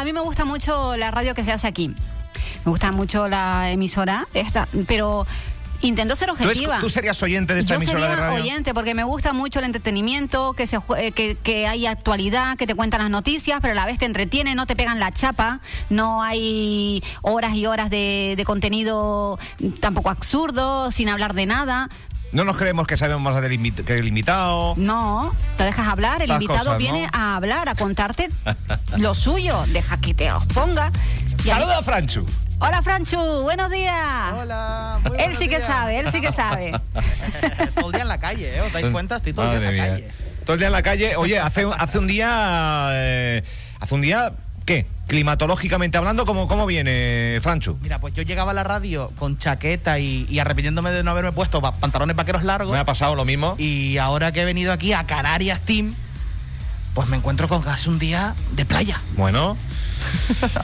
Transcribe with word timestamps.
a 0.00 0.04
mí 0.04 0.12
me 0.12 0.20
gusta 0.20 0.44
mucho 0.44 0.96
la 0.96 1.10
radio 1.10 1.34
que 1.34 1.44
se 1.44 1.52
hace 1.52 1.66
aquí. 1.66 1.88
Me 2.64 2.70
gusta 2.70 2.92
mucho 2.92 3.28
la 3.28 3.70
emisora, 3.70 4.26
esta, 4.34 4.68
pero 4.86 5.26
intento 5.82 6.14
ser 6.14 6.28
¿Tú, 6.28 6.34
es- 6.34 6.40
objetiva. 6.42 6.78
tú 6.78 6.90
serías 6.90 7.22
oyente 7.22 7.54
de 7.54 7.60
esta 7.60 7.74
Yo 7.74 7.76
emisora 7.76 8.00
sería 8.00 8.14
de 8.16 8.20
radio? 8.20 8.42
oyente 8.42 8.74
porque 8.74 8.94
me 8.94 9.02
gusta 9.04 9.32
mucho 9.32 9.60
el 9.60 9.64
entretenimiento, 9.64 10.52
que 10.52 10.66
se 10.66 10.78
que, 11.14 11.36
que 11.42 11.66
hay 11.66 11.86
actualidad, 11.86 12.56
que 12.58 12.66
te 12.66 12.74
cuentan 12.74 13.00
las 13.00 13.08
noticias, 13.10 13.60
pero 13.62 13.72
a 13.72 13.74
la 13.76 13.86
vez 13.86 13.98
te 13.98 14.04
entretiene, 14.04 14.54
no 14.54 14.66
te 14.66 14.76
pegan 14.76 15.00
la 15.00 15.10
chapa, 15.12 15.60
no 15.88 16.22
hay 16.22 17.02
horas 17.22 17.54
y 17.54 17.64
horas 17.66 17.88
de, 17.88 18.34
de 18.36 18.44
contenido 18.44 19.38
tampoco 19.80 20.10
absurdo, 20.10 20.90
sin 20.90 21.08
hablar 21.08 21.32
de 21.34 21.46
nada. 21.46 21.88
No 22.32 22.44
nos 22.44 22.56
creemos 22.56 22.86
que 22.86 22.96
sabemos 22.96 23.22
más 23.22 23.42
del 23.42 23.74
que 23.84 23.94
el 23.94 24.06
invitado. 24.06 24.74
No, 24.76 25.34
te 25.56 25.64
dejas 25.64 25.88
hablar, 25.88 26.22
el 26.22 26.30
invitado 26.30 26.58
cosas, 26.60 26.78
viene 26.78 27.02
¿no? 27.12 27.18
a 27.18 27.36
hablar, 27.36 27.68
a 27.68 27.74
contarte 27.74 28.30
lo 28.98 29.14
suyo, 29.14 29.64
deja 29.68 30.00
que 30.00 30.14
te 30.14 30.30
los 30.30 30.46
ponga. 30.46 30.92
Saluda 31.44 31.78
a 31.78 31.82
Franchu. 31.82 32.24
Hola 32.60 32.82
Franchu, 32.82 33.18
buenos 33.42 33.70
días. 33.70 34.32
Hola. 34.38 34.98
muy 35.02 35.12
Él 35.12 35.16
buenos 35.18 35.36
sí 35.38 35.48
que 35.48 35.56
días. 35.56 35.66
sabe, 35.66 35.98
él 35.98 36.12
sí 36.12 36.20
que 36.20 36.30
sabe. 36.30 36.72
todo 37.74 37.86
el 37.86 37.92
día 37.92 38.02
en 38.02 38.08
la 38.08 38.20
calle, 38.20 38.56
¿eh? 38.56 38.60
¿Os 38.60 38.72
dais 38.72 38.86
cuenta? 38.92 39.16
Estoy 39.16 39.32
todo 39.32 39.50
el 39.52 39.58
día 39.58 39.68
en 39.70 39.76
la 39.76 39.82
mía. 39.84 39.92
calle. 39.94 40.10
Todo 40.44 40.52
el 40.54 40.58
día 40.60 40.66
en 40.68 40.72
la 40.72 40.82
calle. 40.82 41.16
Oye, 41.16 41.38
hace, 41.38 41.66
hace 41.78 41.98
un 41.98 42.06
día. 42.06 42.90
eh, 42.92 43.42
hace 43.80 43.94
un 43.94 44.02
día. 44.02 44.32
¿Qué? 44.70 44.86
Climatológicamente 45.08 45.98
hablando, 45.98 46.24
¿cómo, 46.24 46.46
cómo 46.46 46.64
viene, 46.64 47.38
Franchu? 47.42 47.76
Mira, 47.82 47.98
pues 47.98 48.14
yo 48.14 48.22
llegaba 48.22 48.52
a 48.52 48.54
la 48.54 48.62
radio 48.62 49.10
con 49.18 49.36
chaqueta 49.36 49.98
y, 49.98 50.26
y 50.30 50.38
arrepintiéndome 50.38 50.92
de 50.92 51.02
no 51.02 51.10
haberme 51.10 51.32
puesto 51.32 51.60
pa- 51.60 51.72
pantalones 51.74 52.14
vaqueros 52.14 52.44
largos. 52.44 52.72
Me 52.72 52.78
ha 52.78 52.84
pasado 52.84 53.16
lo 53.16 53.24
mismo. 53.24 53.56
Y 53.58 53.98
ahora 53.98 54.30
que 54.30 54.42
he 54.42 54.44
venido 54.44 54.72
aquí 54.72 54.92
a 54.92 55.06
Canarias 55.06 55.58
Team, 55.62 55.96
pues 56.94 57.08
me 57.08 57.16
encuentro 57.16 57.48
con 57.48 57.62
casi 57.62 57.88
un 57.88 57.98
día 57.98 58.36
de 58.52 58.64
playa. 58.64 59.00
Bueno. 59.16 59.56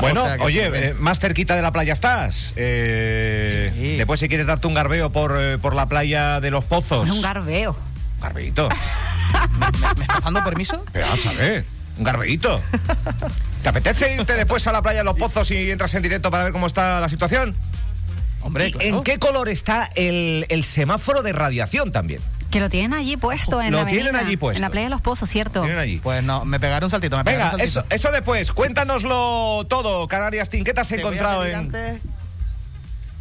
Bueno, 0.00 0.22
O 0.22 0.26
sea 0.26 0.36
que 0.38 0.44
oye, 0.44 0.70
eh, 0.72 0.94
más 0.98 1.18
cerquita 1.18 1.56
de 1.56 1.62
la 1.62 1.72
playa 1.72 1.92
estás. 1.94 2.52
Eh, 2.54 3.72
Sí. 3.74 3.96
Después, 3.96 4.20
si 4.20 4.28
quieres 4.28 4.46
darte 4.46 4.68
un 4.68 4.74
garbeo 4.74 5.10
por, 5.10 5.36
eh, 5.40 5.58
por 5.58 5.74
la 5.74 5.86
playa 5.86 6.40
de 6.40 6.52
los 6.52 6.64
pozos. 6.64 7.10
Un 7.10 7.20
garbeo. 7.20 7.76
Garbeito. 8.22 8.68
¿Me 9.58 9.66
estás 10.04 10.22
dando 10.22 10.44
permiso? 10.44 10.84
Pero 10.92 11.06
vamos 11.08 11.26
a 11.26 11.32
ver, 11.32 11.64
un 11.98 12.04
garbeito. 12.04 12.62
¿Te 13.66 13.70
apetece 13.70 14.14
irte 14.14 14.34
después 14.34 14.64
a 14.68 14.70
la 14.70 14.80
playa 14.80 15.00
de 15.00 15.04
los 15.04 15.16
pozos 15.16 15.50
y 15.50 15.72
entras 15.72 15.92
en 15.94 16.02
directo 16.04 16.30
para 16.30 16.44
ver 16.44 16.52
cómo 16.52 16.68
está 16.68 17.00
la 17.00 17.08
situación? 17.08 17.52
Hombre, 18.40 18.68
¿Y 18.68 18.70
claro. 18.70 18.98
¿En 18.98 19.02
qué 19.02 19.18
color 19.18 19.48
está 19.48 19.90
el, 19.96 20.46
el 20.50 20.62
semáforo 20.62 21.24
de 21.24 21.32
radiación 21.32 21.90
también? 21.90 22.20
Que 22.52 22.60
lo 22.60 22.70
tienen 22.70 22.94
allí 22.94 23.16
puesto 23.16 23.60
en 23.60 23.72
Lo 23.72 23.78
la 23.78 23.86
tienen 23.86 24.06
avenida, 24.10 24.24
allí 24.24 24.36
puesto. 24.36 24.58
En 24.58 24.62
la 24.62 24.70
playa 24.70 24.86
de 24.86 24.90
los 24.90 25.00
pozos, 25.00 25.28
¿cierto? 25.28 25.62
Tienen 25.62 25.80
allí. 25.80 25.98
Pues 25.98 26.22
no, 26.22 26.44
me 26.44 26.60
pegaré 26.60 26.86
un 26.86 26.90
saltito. 26.90 27.16
Me 27.16 27.24
pegaré 27.24 27.42
Venga, 27.42 27.54
un 27.56 27.60
eso, 27.60 27.80
saltito. 27.80 27.96
eso 27.96 28.12
después. 28.12 28.52
Cuéntanoslo 28.52 29.66
todo, 29.68 30.06
Canarias 30.06 30.48
Team. 30.48 30.62
¿Qué 30.62 30.72
te 30.72 30.82
voy 30.82 30.92
a 30.92 30.96
encontrado 31.00 31.40
pedir 31.40 31.54
en...? 31.54 31.58
antes 31.58 32.02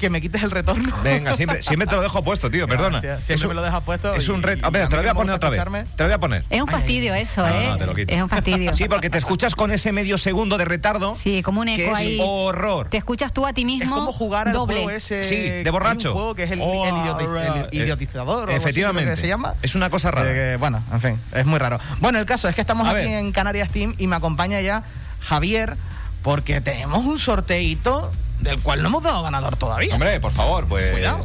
que 0.06 0.10
me 0.12 0.22
quites 0.22 0.44
el 0.44 0.52
retorno. 0.52 0.96
Venga, 1.04 1.36
siempre, 1.36 1.64
siempre 1.64 1.88
te 1.88 1.96
lo 1.96 2.02
dejo 2.04 2.24
puesto, 2.24 2.52
tío, 2.52 2.68
perdona. 2.68 3.00
Gracias. 3.02 3.18
Siempre 3.26 3.36
Es 3.36 3.42
un- 3.44 3.48
me 3.50 3.54
lo 3.56 3.62
dejas 3.64 3.82
puesto 3.82 4.14
Es 4.16 4.30
un 4.30 4.44
reto. 4.44 4.62
y 4.64 4.66
A 4.68 4.70
ver, 4.70 4.84
a 4.84 4.88
te 4.88 4.96
lo 4.96 5.02
voy 5.02 5.08
a 5.10 5.12
que 5.12 5.16
poner 5.16 5.36
otra 5.36 5.50
vez. 5.50 5.60
Te 5.96 6.04
lo 6.04 6.08
voy 6.08 6.14
a 6.14 6.20
poner. 6.20 6.46
Es 6.50 6.62
un 6.62 6.68
fastidio 6.68 7.14
eso, 7.16 7.42
No, 7.42 7.48
¿eh? 7.54 7.68
no, 7.70 7.78
te 7.78 7.86
lo 7.88 7.96
quito. 7.96 8.14
Es 8.14 8.22
un 8.22 8.30
fastidio. 8.30 8.74
Sí, 8.74 8.88
porque 8.88 9.10
te 9.10 9.18
escuchas 9.18 9.56
con 9.56 9.72
ese 9.72 9.92
medio 9.92 10.18
segundo 10.18 10.58
de 10.58 10.66
retardo. 10.66 11.16
Sí, 11.16 11.42
como 11.42 11.62
un 11.62 11.68
que 11.68 11.84
eco 11.86 11.92
es 11.94 11.98
ahí. 11.98 12.20
horror. 12.22 12.90
Te 12.90 12.98
escuchas 12.98 13.34
tú 13.34 13.46
a 13.48 13.54
ti 13.54 13.62
Es 13.62 13.66
mismo. 13.66 13.96
como 13.96 14.14
jugar 14.14 14.48
al 14.48 14.54
doble. 14.54 14.76
juego 14.76 14.90
ese. 14.92 15.24
Sí, 15.26 15.36
de 15.50 15.64
hay 15.66 15.70
borracho. 15.72 16.10
Un 16.10 16.16
juego 16.16 16.36
que 16.36 16.44
es 16.44 16.52
el, 16.52 16.60
Oh, 16.62 16.86
el 16.86 16.94
idioti- 16.94 17.24
alright. 17.28 17.74
el 17.74 17.82
idiotizador. 17.82 18.36
o 18.36 18.40
algo 18.42 18.52
así, 18.52 18.58
Efectivamente. 18.58 19.16
que 19.16 19.22
se 19.22 19.28
llama. 19.28 19.56
Es 19.64 19.74
una 19.76 19.90
cosa 19.90 20.12
rara. 20.12 20.30
Eh, 20.32 20.34
que, 20.34 20.58
bueno, 20.58 20.84
en 20.94 21.02
fin, 21.02 21.20
es 21.34 21.46
muy 21.46 21.58
raro. 21.60 21.80
Bueno, 22.00 22.20
el 22.20 22.26
caso 22.26 22.48
es 22.48 22.54
que 22.56 22.62
estamos 22.62 22.88
A 22.88 22.92
aquí 22.92 23.00
ver. 23.10 23.20
en 23.20 23.32
Canarias 23.32 23.70
Team 23.72 23.96
y 23.98 24.06
me 24.08 24.16
acompaña 24.16 24.62
ya 24.62 24.84
Javier 25.22 25.76
porque 26.22 26.62
tenemos 26.62 27.04
un 27.06 27.18
sorteito 27.20 28.12
del 28.42 28.62
cual 28.62 28.82
no 28.82 28.90
hemos 28.90 29.04
dado 29.04 29.24
ganador 29.24 29.56
todavía. 29.58 29.94
Hombre, 29.94 30.20
por 30.20 30.32
favor, 30.32 30.66
pues. 30.68 30.92
Cuidado. 30.92 31.24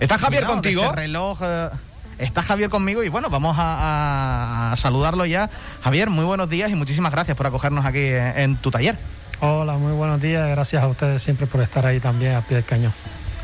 ¿Está 0.00 0.18
Javier 0.18 0.42
Cuidado, 0.44 0.62
de 0.62 0.68
contigo? 0.68 0.82
ese 0.84 0.92
reloj. 0.92 1.38
eh, 1.42 1.70
Está 2.18 2.42
Javier 2.42 2.70
conmigo 2.70 3.02
y 3.04 3.10
bueno, 3.10 3.28
vamos 3.28 3.56
a, 3.58 4.72
a 4.72 4.76
saludarlo 4.76 5.26
ya. 5.26 5.50
Javier, 5.82 6.08
muy 6.08 6.24
buenos 6.24 6.48
días 6.48 6.70
y 6.70 6.74
muchísimas 6.74 7.12
gracias 7.12 7.36
por 7.36 7.46
acogernos 7.46 7.84
aquí 7.84 8.04
en, 8.06 8.38
en 8.38 8.56
tu 8.56 8.70
taller. 8.70 8.96
Hola, 9.40 9.74
muy 9.74 9.92
buenos 9.92 10.20
días. 10.22 10.48
Gracias 10.48 10.82
a 10.82 10.86
ustedes 10.88 11.22
siempre 11.22 11.46
por 11.46 11.60
estar 11.60 11.84
ahí 11.84 12.00
también 12.00 12.34
a 12.36 12.40
pie 12.40 12.56
del 12.56 12.64
cañón. 12.64 12.92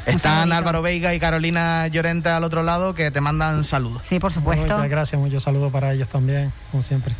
Están. 0.07 0.53
Álvaro 0.53 0.81
Veiga 0.83 1.15
y 1.15 1.21
Carolina 1.21 1.87
Llorente 1.89 2.31
al 2.31 2.45
otro 2.45 2.63
lado 2.63 2.95
que 2.95 3.11
te 3.11 3.21
mandan 3.21 3.63
saludos. 3.63 4.03
Sí, 4.07 4.19
por 4.19 4.33
supuesto. 4.33 4.75
Muchas 4.75 4.91
gracias, 4.91 5.21
muchos 5.21 5.43
saludos 5.43 5.71
para 5.71 5.93
ellos 5.93 6.09
también, 6.09 6.51
como 6.71 6.83
siempre. 6.83 7.15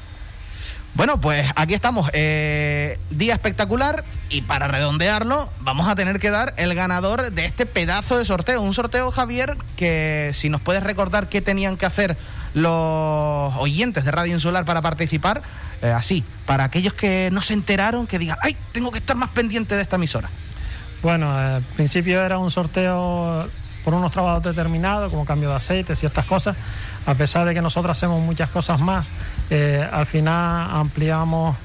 Bueno, 0.95 1.19
pues 1.21 1.51
aquí 1.57 1.73
estamos. 1.73 2.11
eh, 2.13 2.99
día 3.11 3.33
espectacular 3.33 4.05
y 4.29 4.43
para 4.43 4.69
redondearlo 4.69 5.51
vamos 5.61 5.89
a 5.89 5.95
tener 5.95 6.21
que 6.21 6.31
dar 6.31 6.53
el 6.59 6.75
ganador 6.75 7.33
de 7.33 7.47
este 7.47 7.65
pedazo 7.65 8.19
de 8.19 8.25
sorteo. 8.27 8.61
Un 8.61 8.75
sorteo, 8.75 9.11
Javier, 9.11 9.57
que 9.77 10.33
si 10.35 10.51
nos 10.51 10.61
puedes 10.61 10.83
recordar 10.83 11.29
qué 11.29 11.41
tenían 11.41 11.79
que 11.79 11.87
hacer 11.87 12.17
los 12.53 13.55
oyentes 13.57 14.05
de 14.05 14.11
Radio 14.11 14.35
Insular 14.35 14.67
para 14.67 14.83
participar, 14.83 15.43
eh, 15.81 15.89
así, 15.89 16.25
para 16.45 16.65
aquellos 16.65 16.93
que 16.93 17.31
no 17.33 17.41
se 17.41 17.55
enteraron, 17.55 18.07
que 18.07 18.19
digan, 18.19 18.37
ay, 18.43 18.57
tengo 18.73 18.91
que 18.91 18.99
estar 18.99 19.17
más 19.17 19.31
pendiente 19.31 19.75
de 19.75 19.83
esta 19.83 19.97
emisora. 19.97 20.29
Bueno, 21.03 21.35
al 21.35 21.63
principio 21.63 22.21
era 22.21 22.39
un 22.39 22.51
sorteo 22.51 23.49
por 23.85 23.95
unos 23.95 24.13
trabajos 24.13 24.45
determinados, 24.45 25.11
como 25.11 25.25
cambio 25.25 25.49
de 25.49 25.57
aceite, 25.57 25.97
ciertas 25.97 26.27
cosas. 26.27 26.57
A 27.07 27.15
pesar 27.15 27.47
de 27.47 27.55
que 27.55 27.63
nosotros 27.63 27.97
hacemos 27.97 28.21
muchas 28.21 28.49
cosas 28.51 28.81
más, 28.81 29.07
eh, 29.55 29.87
al 29.93 30.07
final 30.07 30.71
ampliamos 30.71 31.57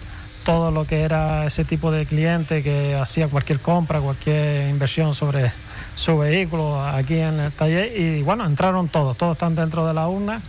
todo 0.44 0.72
lo 0.72 0.86
que 0.86 1.04
era 1.04 1.46
ese 1.46 1.64
tipo 1.64 1.90
de 1.90 2.06
cliente 2.06 2.62
que 2.62 2.96
hacía 2.96 3.30
cualquier 3.30 3.62
compra, 3.62 4.02
cualquier 4.02 4.70
inversión 4.70 5.16
sobre 5.16 5.54
su 5.96 6.18
vehículo 6.18 6.86
aquí 6.86 7.18
en 7.18 7.40
el 7.40 7.52
taller. 7.54 7.98
Y 7.98 8.24
bueno, 8.24 8.46
entraron 8.46 8.90
todos, 8.90 9.16
todos 9.16 9.38
están 9.38 9.56
dentro 9.56 9.88
de 9.88 9.94
la 9.94 10.10
urna. 10.10 10.42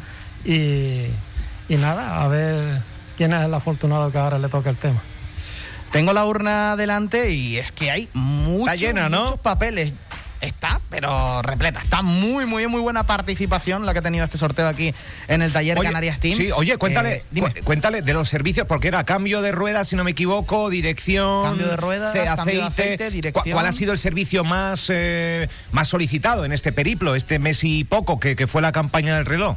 Y, 0.45 1.05
y 1.69 1.77
nada, 1.77 2.25
a 2.25 2.27
ver 2.27 2.83
quién 3.17 3.33
es 3.33 3.45
el 3.45 3.55
afortunado 3.55 4.11
que 4.11 4.19
ahora 4.19 4.41
le 4.41 4.49
toca 4.49 4.71
el 4.71 4.77
tema. 4.77 5.01
Tengo 5.93 6.13
la 6.13 6.27
urna 6.27 6.75
delante 6.75 7.31
y 7.31 7.57
es 7.57 7.71
que 7.71 7.93
hay 7.93 8.09
muchos, 8.15 8.77
llena, 8.81 9.09
¿no? 9.09 9.27
muchos 9.27 9.41
papeles. 9.41 9.93
Está, 10.41 10.81
pero 10.89 11.43
repleta. 11.43 11.81
Está 11.81 12.01
muy, 12.03 12.47
muy, 12.47 12.67
muy 12.69 12.81
buena 12.81 13.05
participación 13.05 13.85
la 13.87 13.93
que 13.93 13.99
ha 13.99 14.03
tenido 14.03 14.25
este 14.25 14.39
sorteo 14.39 14.69
aquí 14.69 14.95
en 15.27 15.43
el 15.43 15.53
taller 15.53 15.77
Oye, 15.79 15.89
Canarias 15.89 16.21
Team. 16.21 16.37
Sí, 16.37 16.51
oye, 16.53 16.77
cuéntale, 16.77 17.13
Eh, 17.13 17.25
dime. 17.31 17.53
cu- 17.55 17.65
cuéntale 17.65 18.03
de 18.03 18.13
los 18.13 18.29
servicios, 18.29 18.67
porque 18.67 18.89
era 18.89 19.05
cambio 19.05 19.43
de 19.43 19.51
ruedas, 19.53 19.89
si 19.89 19.97
no 19.97 20.05
me 20.05 20.13
equivoco, 20.13 20.71
dirección, 20.71 21.45
Cambio 21.45 21.67
de 21.69 21.77
ruedas, 21.77 22.13
ce- 22.13 22.25
cambio 22.25 22.55
de 22.55 22.63
aceite, 22.63 23.11
dirección. 23.11 23.43
¿Cuál, 23.43 23.53
cuál 23.53 23.67
ha 23.67 23.73
sido 23.73 23.93
el 23.93 23.99
servicio 23.99 24.45
más, 24.45 24.87
eh, 24.91 25.49
más 25.73 25.89
solicitado 25.89 26.45
en 26.45 26.53
este 26.53 26.73
periplo, 26.73 27.15
este 27.17 27.39
mes 27.41 27.65
y 27.65 27.83
poco, 27.85 28.21
que, 28.21 28.37
que 28.37 28.47
fue 28.47 28.63
la 28.63 28.71
campaña 28.73 29.17
del 29.17 29.27
reloj? 29.27 29.57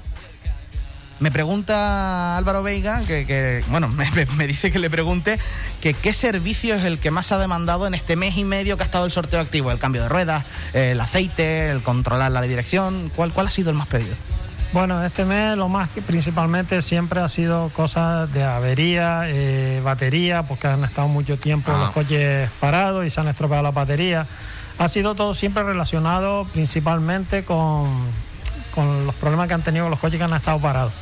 Me 1.22 1.30
pregunta 1.30 2.36
Álvaro 2.36 2.64
Veiga, 2.64 3.02
que, 3.06 3.28
que, 3.28 3.64
bueno, 3.70 3.88
me, 4.38 4.48
dice 4.48 4.72
que 4.72 4.80
le 4.80 4.90
pregunte 4.90 5.38
que 5.80 5.94
qué 5.94 6.14
servicio 6.14 6.74
es 6.74 6.84
el 6.84 6.98
que 6.98 7.12
más 7.12 7.32
ha 7.32 7.38
demandado 7.38 7.86
en 7.86 7.94
este 7.94 8.16
mes 8.16 8.38
y 8.38 8.44
medio 8.44 8.76
que 8.76 8.82
ha 8.82 8.88
estado 8.88 9.06
el 9.06 9.12
sorteo 9.12 9.40
activo. 9.40 9.72
El 9.72 9.78
cambio 9.78 10.02
de 10.02 10.10
ruedas, 10.10 10.46
el 10.74 11.00
aceite, 11.00 11.70
el 11.70 11.84
controlar 11.84 12.32
la 12.32 12.42
dirección. 12.42 13.12
¿Cuál, 13.16 13.34
cuál 13.34 13.46
ha 13.48 13.50
sido 13.52 13.70
el 13.70 13.76
más 13.76 13.88
pedido? 13.88 14.16
Bueno, 14.74 15.06
este 15.06 15.24
mes 15.24 15.56
lo 15.58 15.70
más 15.70 15.90
que 15.90 16.02
principalmente 16.02 16.82
siempre 16.82 17.20
ha 17.20 17.30
sido 17.30 17.70
cosas 17.70 18.34
de 18.34 18.44
avería, 18.44 19.26
eh, 19.28 19.80
batería, 19.84 20.42
porque 20.42 20.70
han 20.70 20.84
estado 20.86 21.08
mucho 21.08 21.38
tiempo 21.38 21.72
Ah. 21.72 21.82
los 21.82 21.92
coches 21.92 22.50
parados 22.60 23.06
y 23.06 23.12
se 23.12 23.22
han 23.22 23.28
estropeado 23.28 23.62
las 23.62 23.76
baterías. 23.76 24.28
Ha 24.80 24.88
sido 24.90 25.14
todo 25.14 25.36
siempre 25.36 25.62
relacionado 25.62 26.48
principalmente 26.52 27.44
con, 27.44 28.08
con 28.74 29.06
los 29.06 29.14
problemas 29.14 29.48
que 29.48 29.54
han 29.54 29.62
tenido 29.62 29.88
los 29.88 30.00
coches 30.00 30.18
que 30.18 30.24
han 30.24 30.34
estado 30.34 30.58
parados. 30.58 30.94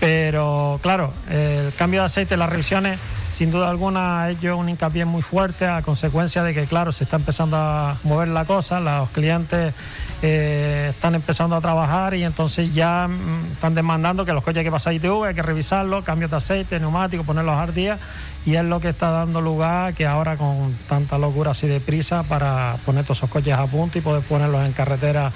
Pero 0.00 0.80
claro, 0.82 1.12
el 1.28 1.74
cambio 1.74 2.00
de 2.00 2.06
aceite, 2.06 2.36
las 2.38 2.48
revisiones, 2.48 2.98
sin 3.34 3.50
duda 3.50 3.70
alguna 3.70 4.22
ha 4.22 4.30
hecho 4.30 4.56
un 4.56 4.68
hincapié 4.68 5.04
muy 5.04 5.22
fuerte 5.22 5.66
a 5.66 5.82
consecuencia 5.82 6.42
de 6.42 6.54
que, 6.54 6.64
claro, 6.64 6.90
se 6.90 7.04
está 7.04 7.16
empezando 7.16 7.56
a 7.56 7.98
mover 8.02 8.28
la 8.28 8.46
cosa, 8.46 8.80
los 8.80 9.10
clientes 9.10 9.74
eh, 10.22 10.88
están 10.90 11.14
empezando 11.14 11.56
a 11.56 11.60
trabajar 11.60 12.14
y 12.14 12.24
entonces 12.24 12.72
ya 12.74 13.08
mm, 13.08 13.52
están 13.52 13.74
demandando 13.74 14.24
que 14.24 14.32
los 14.32 14.42
coches 14.42 14.58
hay 14.58 14.64
que 14.64 14.70
pasar 14.70 14.94
ITV, 14.94 15.24
hay 15.24 15.34
que 15.34 15.42
revisarlos, 15.42 16.04
cambios 16.04 16.30
de 16.30 16.36
aceite, 16.38 16.80
neumáticos, 16.80 17.26
ponerlos 17.26 17.56
al 17.56 17.74
día 17.74 17.98
y 18.46 18.54
es 18.54 18.64
lo 18.64 18.80
que 18.80 18.88
está 18.88 19.10
dando 19.10 19.40
lugar 19.40 19.94
que 19.94 20.06
ahora 20.06 20.36
con 20.36 20.74
tanta 20.88 21.18
locura 21.18 21.50
así 21.50 21.66
de 21.66 21.80
prisa 21.80 22.22
para 22.22 22.76
poner 22.86 23.04
todos 23.04 23.18
esos 23.18 23.30
coches 23.30 23.54
a 23.54 23.66
punto 23.66 23.98
y 23.98 24.00
poder 24.00 24.22
ponerlos 24.22 24.64
en 24.66 24.72
carretera 24.72 25.32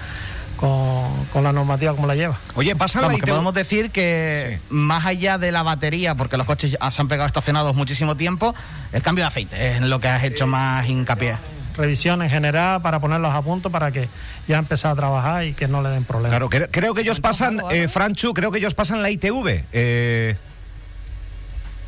con, 0.56 1.24
con 1.32 1.44
la 1.44 1.52
normativa 1.52 1.94
como 1.94 2.06
la 2.06 2.14
lleva. 2.14 2.38
Oye, 2.54 2.74
pasa 2.76 3.00
la 3.00 3.08
Vamos, 3.08 3.20
que 3.20 3.24
ITV 3.26 3.30
podemos 3.32 3.54
decir 3.54 3.90
que 3.90 4.60
más 4.70 5.04
allá 5.06 5.38
de 5.38 5.52
la 5.52 5.62
batería, 5.62 6.14
porque 6.14 6.36
los 6.36 6.46
coches 6.46 6.76
se 6.90 7.00
han 7.00 7.08
pegado 7.08 7.26
estacionados 7.26 7.74
muchísimo 7.76 8.16
tiempo, 8.16 8.54
el 8.92 9.02
cambio 9.02 9.24
de 9.24 9.28
aceite 9.28 9.70
es 9.70 9.76
en 9.78 9.90
lo 9.90 10.00
que 10.00 10.08
has 10.08 10.22
hecho 10.24 10.46
más 10.46 10.88
hincapié. 10.88 11.36
revisión 11.76 12.22
en 12.22 12.30
general 12.30 12.80
para 12.82 13.00
ponerlos 13.00 13.34
a 13.34 13.42
punto 13.42 13.68
para 13.68 13.90
que 13.90 14.08
ya 14.46 14.58
empezar 14.58 14.92
a 14.92 14.94
trabajar 14.94 15.44
y 15.44 15.54
que 15.54 15.66
no 15.66 15.82
le 15.82 15.88
den 15.88 16.04
problemas. 16.04 16.30
Claro, 16.30 16.48
cre- 16.48 16.68
creo 16.70 16.94
que 16.94 17.00
ellos 17.00 17.18
pasan, 17.18 17.58
eh, 17.72 17.88
Franchu, 17.88 18.32
creo 18.32 18.52
que 18.52 18.58
ellos 18.58 18.74
pasan 18.74 19.02
la 19.02 19.10
ITV. 19.10 19.64
Eh, 19.72 20.36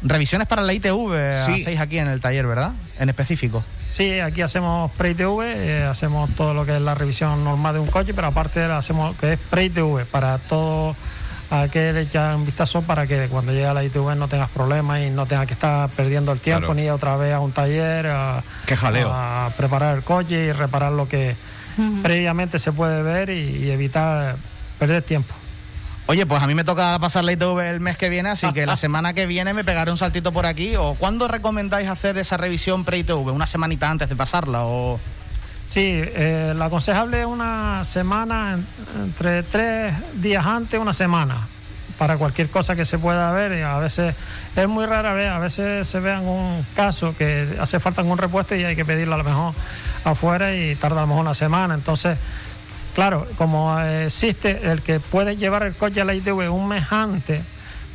revisiones 0.02 0.46
para 0.48 0.62
la 0.62 0.72
ITV 0.72 1.44
Sí. 1.46 1.62
hacéis 1.62 1.80
aquí 1.80 1.98
en 1.98 2.08
el 2.08 2.20
taller, 2.20 2.46
¿verdad? 2.46 2.72
En 2.98 3.08
específico. 3.08 3.62
Sí, 3.96 4.20
aquí 4.20 4.42
hacemos 4.42 4.90
Pre-ITV, 4.92 5.40
eh, 5.42 5.84
hacemos 5.84 6.28
todo 6.36 6.52
lo 6.52 6.66
que 6.66 6.76
es 6.76 6.82
la 6.82 6.94
revisión 6.94 7.42
normal 7.42 7.72
de 7.72 7.80
un 7.80 7.86
coche, 7.86 8.12
pero 8.12 8.26
aparte 8.26 8.62
hacemos 8.62 9.12
lo 9.14 9.16
que 9.18 9.32
es 9.32 9.38
Pre-ITV 9.38 10.04
para 10.04 10.36
todo 10.36 10.94
aquel 11.50 12.06
que 12.08 12.18
un 12.18 12.44
vistazo 12.44 12.82
para 12.82 13.06
que 13.06 13.28
cuando 13.28 13.52
llegue 13.52 13.64
a 13.66 13.72
la 13.72 13.82
ITV 13.84 14.14
no 14.16 14.28
tengas 14.28 14.50
problemas 14.50 15.00
y 15.00 15.08
no 15.08 15.24
tengas 15.24 15.46
que 15.46 15.54
estar 15.54 15.88
perdiendo 15.90 16.32
el 16.32 16.40
tiempo 16.40 16.60
Claro. 16.66 16.74
ni 16.74 16.82
ir 16.82 16.90
otra 16.90 17.16
vez 17.16 17.32
a 17.32 17.40
un 17.40 17.52
taller 17.52 18.08
a, 18.08 18.42
Qué 18.66 18.76
jaleo. 18.76 19.10
a 19.10 19.48
preparar 19.56 19.96
el 19.96 20.02
coche 20.02 20.44
y 20.46 20.52
reparar 20.52 20.92
lo 20.92 21.08
que 21.08 21.34
previamente 22.02 22.58
se 22.58 22.72
puede 22.72 23.02
ver 23.02 23.30
y, 23.30 23.64
y 23.64 23.70
evitar 23.70 24.36
perder 24.78 25.04
tiempo. 25.04 25.32
Oye, 26.08 26.24
pues 26.24 26.40
a 26.40 26.46
mí 26.46 26.54
me 26.54 26.62
toca 26.62 26.96
pasar 27.00 27.24
la 27.24 27.32
ITV 27.32 27.58
el 27.68 27.80
mes 27.80 27.96
que 27.98 28.08
viene, 28.08 28.28
así 28.28 28.52
que 28.52 28.64
la 28.64 28.76
semana 28.76 29.12
que 29.12 29.26
viene 29.26 29.52
me 29.54 29.64
pegaré 29.64 29.90
un 29.90 29.98
saltito 29.98 30.32
por 30.32 30.46
aquí. 30.46 30.76
¿O 30.76 30.94
cuándo 30.94 31.26
recomendáis 31.26 31.88
hacer 31.88 32.16
esa 32.18 32.36
revisión 32.36 32.84
pre-ITV? 32.84 33.32
¿Una 33.32 33.46
semanita 33.46 33.90
antes 33.90 34.08
de 34.08 34.14
pasarla? 34.16 34.64
o 34.64 35.00
Sí, 35.68 35.80
eh, 35.84 36.52
lo 36.54 36.62
aconsejable 36.64 37.20
es 37.22 37.26
una 37.26 37.82
semana, 37.84 38.54
en- 38.54 38.66
entre 39.02 39.42
tres 39.42 39.94
días 40.14 40.46
antes, 40.46 40.78
una 40.78 40.92
semana, 40.92 41.48
para 41.98 42.16
cualquier 42.18 42.50
cosa 42.50 42.76
que 42.76 42.84
se 42.84 43.00
pueda 43.00 43.32
ver. 43.32 43.58
Y 43.58 43.62
a 43.62 43.76
veces 43.78 44.14
es 44.54 44.68
muy 44.68 44.86
rara 44.86 45.12
vez, 45.12 45.28
a 45.28 45.40
veces 45.40 45.88
se 45.88 45.98
ve 45.98 46.12
algún 46.12 46.64
caso 46.76 47.16
que 47.18 47.56
hace 47.60 47.80
falta 47.80 48.00
algún 48.00 48.16
repuesto 48.16 48.54
y 48.54 48.62
hay 48.62 48.76
que 48.76 48.84
pedirlo 48.84 49.16
a 49.16 49.18
lo 49.18 49.24
mejor 49.24 49.54
afuera 50.04 50.54
y 50.54 50.76
tarda 50.76 50.98
a 50.98 51.00
lo 51.00 51.08
mejor 51.08 51.22
una 51.22 51.34
semana. 51.34 51.74
Entonces, 51.74 52.16
claro, 52.96 53.26
como 53.36 53.78
eh, 53.78 54.06
existe 54.06 54.70
el 54.72 54.80
que 54.80 55.00
puede 55.00 55.36
llevar 55.36 55.64
el 55.64 55.74
coche 55.74 56.00
a 56.00 56.04
la 56.06 56.14
ITV 56.14 56.50
un 56.50 56.66
mes 56.66 56.90
antes, 56.90 57.42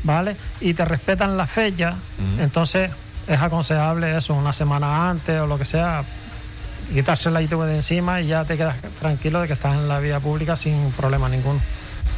¿vale? 0.04 0.38
Y 0.62 0.76
te 0.76 0.86
respetan 0.86 1.36
la 1.36 1.48
fecha, 1.48 1.96
entonces 2.40 2.92
es 3.28 3.42
aconsejable 3.42 4.16
eso, 4.16 4.36
una 4.36 4.54
semana 4.54 5.10
antes 5.10 5.42
o 5.42 5.48
lo 5.48 5.58
que 5.58 5.66
sea, 5.66 6.04
quitarse 6.94 7.32
la 7.32 7.42
ITV 7.42 7.66
de 7.66 7.76
encima 7.78 8.22
y 8.22 8.28
ya 8.28 8.46
te 8.46 8.56
quedas 8.58 8.76
tranquilo 9.00 9.42
de 9.42 9.48
que 9.48 9.54
estás 9.54 9.74
en 9.74 9.88
la 9.88 9.98
vía 9.98 10.20
pública 10.20 10.56
sin 10.56 10.92
problema 10.92 11.28
ninguno. 11.30 11.60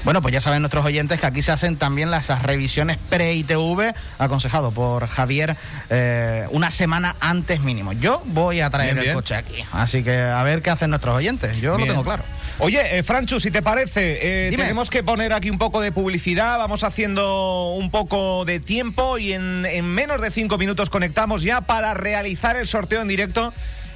Bueno, 0.04 0.22
pues 0.22 0.34
ya 0.34 0.42
saben 0.42 0.62
nuestros 0.62 0.84
oyentes 0.86 1.22
que 1.22 1.26
aquí 1.26 1.42
se 1.42 1.54
hacen 1.54 1.78
también 1.78 2.12
las 2.12 2.28
revisiones 2.44 2.98
pre-ITV, 3.10 3.94
aconsejado 4.18 4.72
por 4.72 5.08
Javier, 5.08 5.56
eh, 5.90 6.46
una 6.52 6.72
semana 6.72 7.16
antes 7.22 7.62
mínimo. 7.62 7.94
Yo 7.94 8.22
voy 8.26 8.60
a 8.60 8.70
traer 8.70 8.96
Bien, 8.96 8.98
el 8.98 9.04
bien. 9.06 9.16
coche 9.16 9.36
aquí, 9.36 9.64
así 9.72 10.04
que 10.04 10.20
a 10.20 10.44
ver 10.44 10.62
qué 10.62 10.72
hacen 10.72 10.90
nuestros 10.90 11.16
oyentes. 11.16 11.56
Yo 11.62 11.78
Bien. 11.78 11.88
lo 11.88 11.94
tengo 11.94 12.04
claro. 12.04 12.24
Oye, 12.60 12.98
eh, 12.98 13.04
Franchu, 13.04 13.40
si 13.40 13.50
te 13.50 13.62
parece, 13.62 14.50
eh, 14.50 14.52
tenemos 14.56 14.90
que 14.90 15.04
poner 15.04 15.32
aquí 15.32 15.50
un 15.50 15.58
poco 15.58 15.80
de 15.80 15.92
publicidad, 15.94 16.58
vamos 16.58 16.84
haciendo 16.84 17.70
un 17.72 17.90
poco 17.90 18.44
de 18.44 18.60
tiempo 18.60 19.18
y 19.18 19.32
en, 19.32 19.66
en 19.66 19.86
menos 19.86 20.22
de 20.22 20.32
cinco 20.32 20.58
minutos 20.58 20.90
conectamos 20.90 21.44
ya 21.44 21.62
para 21.62 21.94
realizar 21.94 22.58
el 22.58 22.68
sorteo 22.68 23.02
en 23.02 23.08
directo 23.08 23.54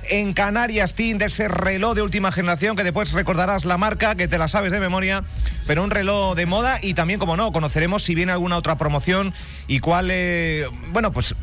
en 0.10 0.34
Canarias 0.34 0.94
Team 0.94 1.18
de 1.18 1.26
ese 1.26 1.48
reloj 1.48 1.96
de 1.96 2.02
última 2.02 2.32
generación 2.32 2.76
que 2.76 2.84
después 2.84 3.12
recordarás 3.12 3.66
la 3.66 3.78
marca, 3.78 4.16
que 4.16 4.28
te 4.28 4.38
la 4.38 4.48
sabes 4.48 4.72
de 4.72 4.80
memoria, 4.80 5.24
pero 5.66 5.84
un 5.84 5.92
reloj 5.92 6.36
de 6.36 6.46
moda 6.46 6.80
y 6.82 6.94
también, 6.94 7.20
como 7.20 7.38
no, 7.38 7.52
conoceremos 7.52 8.04
si 8.04 8.16
viene 8.16 8.32
alguna 8.32 8.58
otra 8.58 8.78
promoción 8.78 9.34
y 9.68 9.80
cuál, 9.80 10.10
eh, 10.12 10.68
bueno, 10.92 11.12
pues 11.12 11.36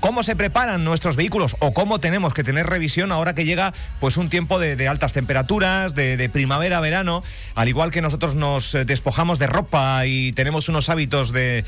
cómo 0.00 0.22
se 0.22 0.36
preparan 0.36 0.84
nuestros 0.84 1.16
vehículos 1.16 1.56
o 1.60 1.72
cómo 1.72 1.98
tenemos 2.00 2.34
que 2.34 2.44
tener 2.44 2.66
revisión 2.66 3.12
ahora 3.12 3.34
que 3.34 3.44
llega 3.44 3.74
pues 4.00 4.16
un 4.16 4.28
tiempo 4.28 4.58
de, 4.58 4.88
altas 4.88 5.12
temperaturas, 5.12 5.94
de, 5.94 6.16
de 6.16 6.28
primavera, 6.28 6.80
verano, 6.80 7.22
al 7.54 7.68
igual 7.68 7.90
que 7.90 8.02
nosotros 8.02 8.34
nos 8.34 8.74
eh, 8.74 8.84
despojamos 8.84 9.38
de 9.38 9.46
ropa 9.46 10.06
y 10.06 10.32
tenemos 10.32 10.68
unos 10.68 10.88
hábitos 10.88 11.32
de 11.32 11.64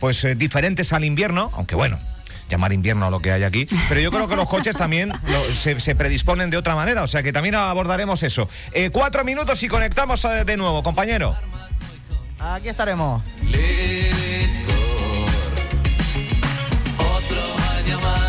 pues 0.00 0.24
eh, 0.24 0.34
diferentes 0.34 0.92
al 0.92 1.04
invierno, 1.04 1.50
aunque 1.54 1.74
bueno. 1.74 1.98
Llamar 2.48 2.72
invierno 2.72 3.06
a 3.06 3.10
lo 3.10 3.20
que 3.20 3.32
hay 3.32 3.42
aquí. 3.42 3.66
Pero 3.88 4.00
yo 4.00 4.10
creo 4.10 4.28
que 4.28 4.36
los 4.36 4.48
coches 4.48 4.76
también 4.76 5.10
lo- 5.24 5.54
se, 5.54 5.80
se 5.80 5.94
predisponen 5.94 6.50
de 6.50 6.56
otra 6.56 6.74
manera. 6.74 7.02
O 7.02 7.08
sea 7.08 7.22
que 7.22 7.32
también 7.32 7.54
abordaremos 7.54 8.22
eso. 8.22 8.48
Eh, 8.72 8.90
cuatro 8.90 9.24
minutos 9.24 9.62
y 9.62 9.68
conectamos 9.68 10.24
eh, 10.24 10.44
de 10.44 10.56
nuevo, 10.56 10.82
compañero. 10.82 11.34
Aquí 12.38 12.68
estaremos. 12.68 13.22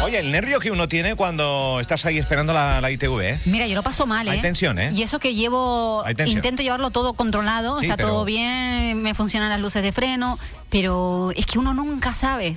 Oye, 0.03 0.19
el 0.19 0.31
nervio 0.31 0.59
que 0.59 0.69
uno 0.69 0.87
tiene 0.87 1.15
cuando 1.15 1.79
estás 1.81 2.05
ahí 2.05 2.19
esperando 2.19 2.53
la, 2.53 2.79
la 2.79 2.91
ITV, 2.91 3.21
¿eh? 3.21 3.39
Mira, 3.45 3.65
yo 3.65 3.73
lo 3.73 3.81
paso 3.81 4.05
mal, 4.05 4.27
¿eh? 4.27 4.31
Hay 4.31 4.41
tensión, 4.41 4.77
¿eh? 4.77 4.91
Y 4.93 5.01
eso 5.01 5.17
que 5.19 5.33
llevo, 5.33 6.03
Hay 6.05 6.13
tensión. 6.13 6.37
intento 6.37 6.61
llevarlo 6.61 6.91
todo 6.91 7.13
controlado, 7.13 7.79
Sí, 7.79 7.85
está 7.87 7.97
pero- 7.97 8.09
todo 8.09 8.25
bien, 8.25 9.01
me 9.01 9.15
funcionan 9.15 9.49
las 9.49 9.59
luces 9.59 9.81
de 9.81 9.91
freno, 9.91 10.37
pero 10.69 11.31
es 11.35 11.47
que 11.47 11.57
uno 11.57 11.73
nunca 11.73 12.13
sabe. 12.13 12.55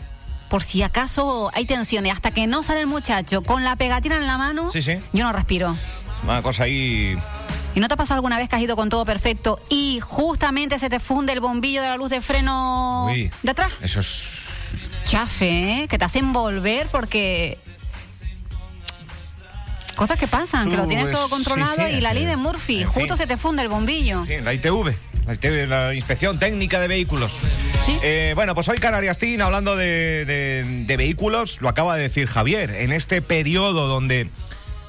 Por 0.49 0.62
si 0.62 0.83
acaso 0.83 1.50
hay 1.55 1.67
tensión 1.67 2.06
y 2.06 2.11
hasta 2.11 2.31
que 2.31 2.47
no 2.47 2.62
sale 2.62 2.81
el 2.81 2.87
muchacho 2.87 3.43
con 3.43 3.65
la 3.65 3.77
pegatina 3.77 4.17
en 4.17 4.27
la 4.27 4.39
mano, 4.39 4.71
Sí, 4.71 4.81
sí. 4.83 4.99
yo 5.12 5.25
no 5.25 5.33
respiro. 5.33 5.73
Es 5.73 6.25
una 6.25 6.43
cosa 6.43 6.65
ahí. 6.65 7.19
¿Y 7.75 7.81
no 7.81 7.87
te 7.89 7.95
ha 7.95 7.97
pasado 7.97 8.17
alguna 8.17 8.39
vez 8.39 8.49
que 8.49 8.56
has 8.56 8.62
ido 8.62 8.75
con 8.75 8.89
todo 8.89 9.05
perfecto 9.05 9.61
y 9.69 10.00
justamente 10.03 10.79
se 10.79 10.89
te 10.89 11.00
funde 11.00 11.33
el 11.35 11.41
bombillo 11.41 11.83
de 11.83 11.89
la 11.89 11.97
luz 11.97 12.11
de 12.11 12.21
freno 12.23 13.06
Uy, 13.11 13.31
de 13.43 13.50
atrás? 13.50 13.73
Eso 13.83 14.00
es. 14.00 14.31
Chafe, 15.05 15.83
¿eh? 15.83 15.89
Que 15.89 15.99
te 15.99 16.05
hacen 16.05 16.33
volver 16.33 16.89
porque... 16.89 17.59
Cosas 19.97 20.17
que 20.19 20.29
pasan, 20.29 20.71
que 20.71 20.77
lo 20.77 20.87
tienes 20.87 21.11
todo 21.11 21.29
controlado 21.29 21.75
sí, 21.75 21.83
sí, 21.91 21.97
y 21.97 22.00
la 22.00 22.12
ley 22.15 22.25
de 22.25 22.37
Murphy, 22.37 22.85
justo 22.85 23.00
fin. 23.00 23.17
se 23.17 23.27
te 23.27 23.37
funde 23.37 23.62
el 23.62 23.69
bombillo. 23.69 24.25
Sí, 24.27 24.35
la 24.41 24.55
ITV. 24.55 24.95
La, 25.69 25.94
Inspección 25.94 26.38
Técnica 26.38 26.80
de 26.80 26.88
Vehículos. 26.88 27.32
Sí. 27.84 27.98
Eh, 28.02 28.32
bueno, 28.34 28.54
pues 28.54 28.69
hoy 28.69 28.78
Canarias 28.78 29.19
Team, 29.19 29.40
hablando 29.42 29.76
de, 29.76 30.25
de- 30.25 30.84
de 30.86 30.96
vehículos, 30.96 31.60
lo 31.60 31.69
acaba 31.69 31.96
de 31.96 32.02
decir 32.02 32.26
Javier, 32.26 32.70
en 32.70 32.92
este 32.92 33.20
periodo 33.22 33.86
donde 33.88 34.30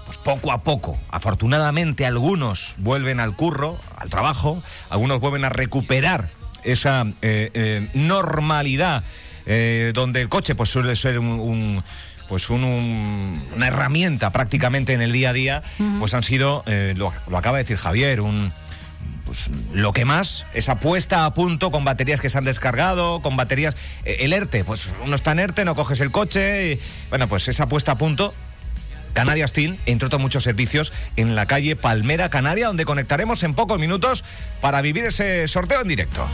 pues 0.05 0.17
poco 0.17 0.51
a 0.51 0.63
poco, 0.63 0.97
afortunadamente 1.09 2.05
algunos 2.05 2.73
vuelven 2.77 3.19
al 3.19 3.35
curro, 3.35 3.77
al 3.97 4.09
trabajo, 4.09 4.63
algunos 4.89 5.19
vuelven 5.19 5.43
a 5.45 5.49
recuperar 5.49 6.29
esa 6.63 7.05
eh, 7.21 7.51
eh, 7.53 7.87
normalidad 7.93 9.03
eh, 9.45 9.91
donde 9.93 10.21
el 10.21 10.29
coche 10.29 10.55
pues 10.55 10.69
suele 10.69 10.95
ser 10.95 11.19
un- 11.19 11.39
un 11.39 11.83
pues 12.27 12.49
un- 12.51 12.63
un- 12.63 13.43
una 13.55 13.67
herramienta 13.67 14.31
prácticamente 14.31 14.93
en 14.93 15.01
el 15.01 15.11
día 15.11 15.31
a 15.31 15.33
día, 15.33 15.63
pues 15.99 16.13
han 16.13 16.21
sido, 16.23 16.63
lo, 16.95 17.11
lo 17.27 17.37
acaba 17.37 17.57
de 17.57 17.63
decir 17.63 17.77
Javier, 17.77 18.21
un, 18.21 18.53
pues 19.25 19.49
lo 19.73 19.93
que 19.93 20.05
más, 20.05 20.45
esa 20.53 20.79
puesta 20.79 21.25
a 21.25 21.33
punto 21.33 21.69
con 21.71 21.85
baterías 21.85 22.19
que 22.19 22.29
se 22.29 22.37
han 22.37 22.45
descargado, 22.45 23.21
con 23.21 23.37
baterías. 23.37 23.75
eh, 24.05 24.17
El 24.21 24.33
ERTE, 24.33 24.63
pues 24.63 24.89
uno 25.03 25.15
está 25.15 25.33
en 25.33 25.39
ERTE, 25.39 25.65
no 25.65 25.75
coges 25.75 25.99
el 25.99 26.11
coche. 26.11 26.73
y, 26.73 26.79
bueno, 27.09 27.27
pues 27.27 27.47
esa 27.47 27.67
puesta 27.67 27.91
a 27.93 27.97
punto. 27.97 28.33
Canarias 29.13 29.53
Team, 29.53 29.77
entre 29.85 30.05
otros 30.05 30.21
muchos 30.21 30.43
servicios, 30.43 30.93
en 31.15 31.35
la 31.35 31.45
calle 31.45 31.75
Palmera 31.75 32.29
Canaria, 32.29 32.67
donde 32.67 32.85
conectaremos 32.85 33.43
en 33.43 33.53
pocos 33.53 33.79
minutos 33.79 34.23
para 34.61 34.81
vivir 34.81 35.05
ese 35.05 35.47
sorteo 35.47 35.81
en 35.81 35.87
directo. 35.87 36.27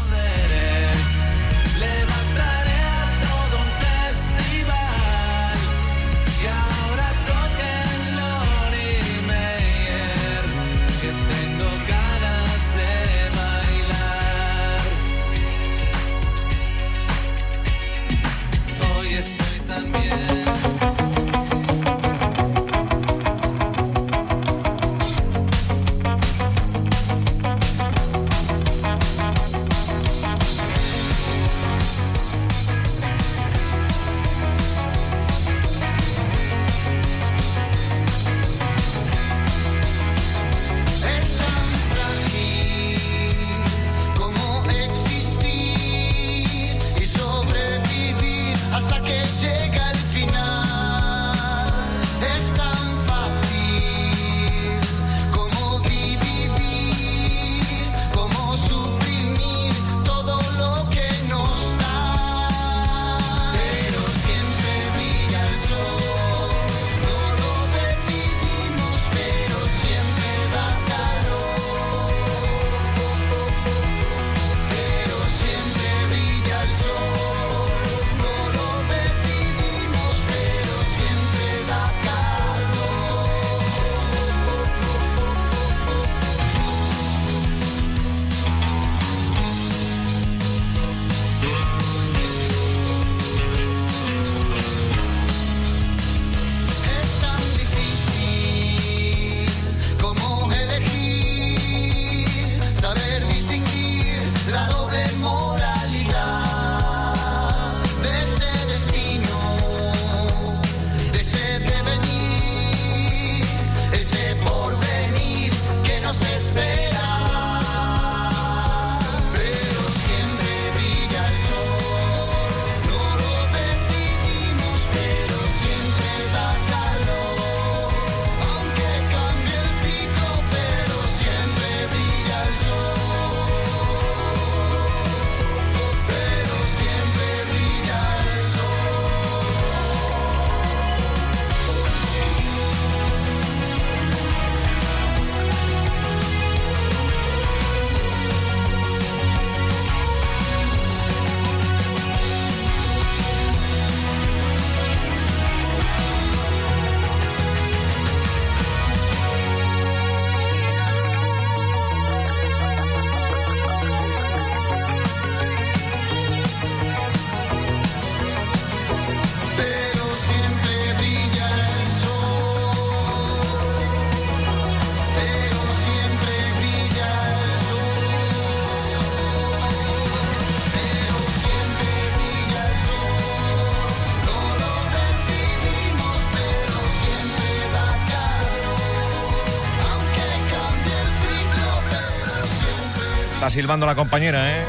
Silbando 193.55 193.85
la 193.85 193.95
compañera, 193.95 194.51
¿eh? 194.51 194.63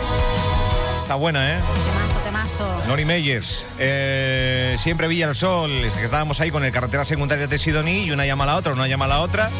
Está 1.02 1.16
buena, 1.16 1.56
¿eh? 1.56 1.60
Temazo, 2.24 2.58
temazo. 2.60 2.82
Lori 2.86 3.04
Meyers, 3.04 3.64
eh, 3.80 4.76
siempre 4.78 5.08
Villa 5.08 5.26
el 5.28 5.34
Sol, 5.34 5.72
es 5.84 5.96
que 5.96 6.04
estábamos 6.04 6.40
ahí 6.40 6.52
con 6.52 6.64
el 6.64 6.70
carretera 6.70 7.04
secundaria 7.04 7.48
de 7.48 7.58
Sidoní 7.58 8.04
y 8.04 8.12
una 8.12 8.26
llama 8.26 8.44
a 8.44 8.46
la 8.46 8.56
otra, 8.56 8.74
una 8.74 8.86
llama 8.86 9.06
a 9.06 9.08
la 9.08 9.20
otra. 9.20 9.50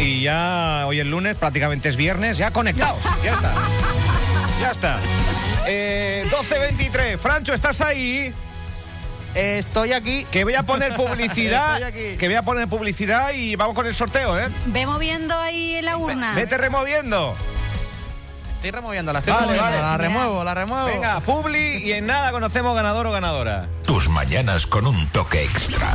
Y 0.00 0.22
ya 0.22 0.82
hoy 0.88 0.98
es 0.98 1.06
lunes, 1.06 1.36
prácticamente 1.36 1.88
es 1.88 1.94
viernes, 1.96 2.36
ya 2.36 2.50
conectados, 2.50 3.04
ya 3.22 3.34
está. 3.34 3.54
Ya 4.60 4.70
está. 4.72 4.98
Eh, 5.68 6.26
12.23, 6.28 7.18
Francho, 7.18 7.54
¿estás 7.54 7.80
ahí? 7.82 8.34
Estoy 9.36 9.92
aquí. 9.92 10.26
Que 10.32 10.42
voy 10.42 10.54
a 10.56 10.64
poner 10.64 10.96
publicidad, 10.96 11.74
Estoy 11.80 11.88
aquí. 12.08 12.16
que 12.18 12.26
voy 12.26 12.36
a 12.36 12.42
poner 12.42 12.66
publicidad 12.66 13.30
y 13.32 13.54
vamos 13.54 13.76
con 13.76 13.86
el 13.86 13.94
sorteo, 13.94 14.36
¿eh? 14.40 14.48
Ve 14.66 14.86
moviendo 14.86 15.38
ahí 15.38 15.76
en 15.76 15.84
la 15.84 15.96
urna. 15.96 16.34
Vete 16.34 16.58
removiendo. 16.58 17.36
Estoy 18.64 18.80
removiendo 18.80 19.12
la 19.12 19.18
estoy 19.18 19.34
Vale, 19.34 19.46
removiendo, 19.48 19.76
vale. 19.76 19.82
La 19.82 19.96
remuevo, 19.98 20.42
la 20.42 20.54
remuevo. 20.54 20.86
Venga, 20.86 21.20
publi 21.20 21.82
y 21.84 21.92
en 21.92 22.06
nada 22.06 22.32
conocemos 22.32 22.74
ganador 22.74 23.06
o 23.06 23.12
ganadora. 23.12 23.68
Tus 23.84 24.08
mañanas 24.08 24.66
con 24.66 24.86
un 24.86 25.06
toque 25.08 25.44
extra. 25.44 25.94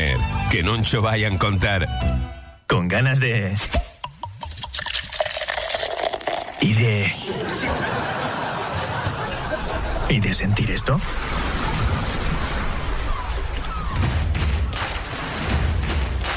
Que 0.49 0.63
non 0.63 0.83
cho 0.83 1.01
vayan 1.01 1.37
contar. 1.37 1.87
con 2.71 2.87
ganas 2.87 3.19
de... 3.19 3.53
Y 6.61 6.73
de... 6.73 7.13
¿Y 10.07 10.19
de 10.21 10.33
sentir 10.33 10.71
esto? 10.71 10.97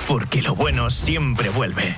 Porque 0.08 0.42
lo 0.42 0.56
bueno 0.56 0.90
siempre 0.90 1.50
vuelve. 1.50 1.94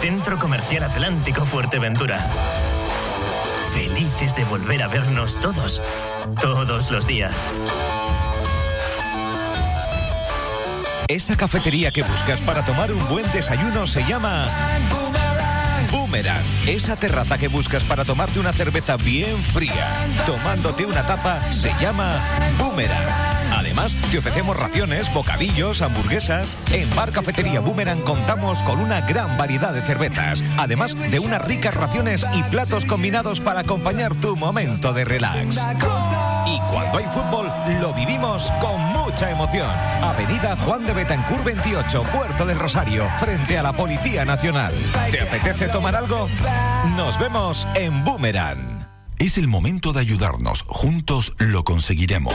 Centro 0.00 0.38
Comercial 0.38 0.84
Atlántico 0.84 1.44
Fuerteventura. 1.44 2.71
Felices 3.72 4.36
de 4.36 4.44
volver 4.44 4.82
a 4.82 4.88
vernos 4.88 5.38
todos, 5.40 5.80
todos 6.40 6.90
los 6.90 7.06
días. 7.06 7.34
Esa 11.08 11.36
cafetería 11.36 11.90
que 11.90 12.02
buscas 12.02 12.42
para 12.42 12.64
tomar 12.64 12.92
un 12.92 13.06
buen 13.08 13.30
desayuno 13.32 13.86
se 13.86 14.04
llama 14.04 14.48
Boomerang. 15.90 16.44
Esa 16.66 16.96
terraza 16.96 17.38
que 17.38 17.48
buscas 17.48 17.84
para 17.84 18.04
tomarte 18.04 18.38
una 18.38 18.52
cerveza 18.52 18.96
bien 18.96 19.42
fría, 19.42 20.06
tomándote 20.26 20.86
una 20.86 21.06
tapa, 21.06 21.50
se 21.52 21.72
llama 21.80 22.22
Boomerang. 22.58 23.31
Además, 23.62 23.96
te 24.10 24.18
ofrecemos 24.18 24.56
raciones, 24.56 25.14
bocadillos, 25.14 25.82
hamburguesas. 25.82 26.58
En 26.72 26.92
Bar 26.96 27.12
Cafetería 27.12 27.60
Boomerang 27.60 28.00
contamos 28.00 28.60
con 28.64 28.80
una 28.80 29.02
gran 29.02 29.38
variedad 29.38 29.72
de 29.72 29.82
cervezas, 29.82 30.42
además 30.58 30.96
de 30.96 31.20
unas 31.20 31.44
ricas 31.44 31.72
raciones 31.72 32.26
y 32.34 32.42
platos 32.42 32.84
combinados 32.84 33.38
para 33.38 33.60
acompañar 33.60 34.16
tu 34.16 34.34
momento 34.34 34.92
de 34.92 35.04
relax. 35.04 35.64
Y 36.44 36.58
cuando 36.68 36.98
hay 36.98 37.04
fútbol, 37.04 37.52
lo 37.80 37.94
vivimos 37.94 38.50
con 38.60 38.80
mucha 38.80 39.30
emoción. 39.30 39.70
Avenida 40.02 40.56
Juan 40.56 40.84
de 40.84 40.94
Betancur 40.94 41.44
28, 41.44 42.02
Puerto 42.12 42.44
del 42.44 42.58
Rosario, 42.58 43.08
frente 43.20 43.58
a 43.58 43.62
la 43.62 43.72
Policía 43.74 44.24
Nacional. 44.24 44.74
¿Te 45.12 45.20
apetece 45.20 45.68
tomar 45.68 45.94
algo? 45.94 46.28
Nos 46.96 47.16
vemos 47.16 47.68
en 47.76 48.02
Boomerang. 48.02 48.88
Es 49.20 49.38
el 49.38 49.46
momento 49.46 49.92
de 49.92 50.00
ayudarnos. 50.00 50.64
Juntos 50.66 51.34
lo 51.38 51.62
conseguiremos. 51.62 52.34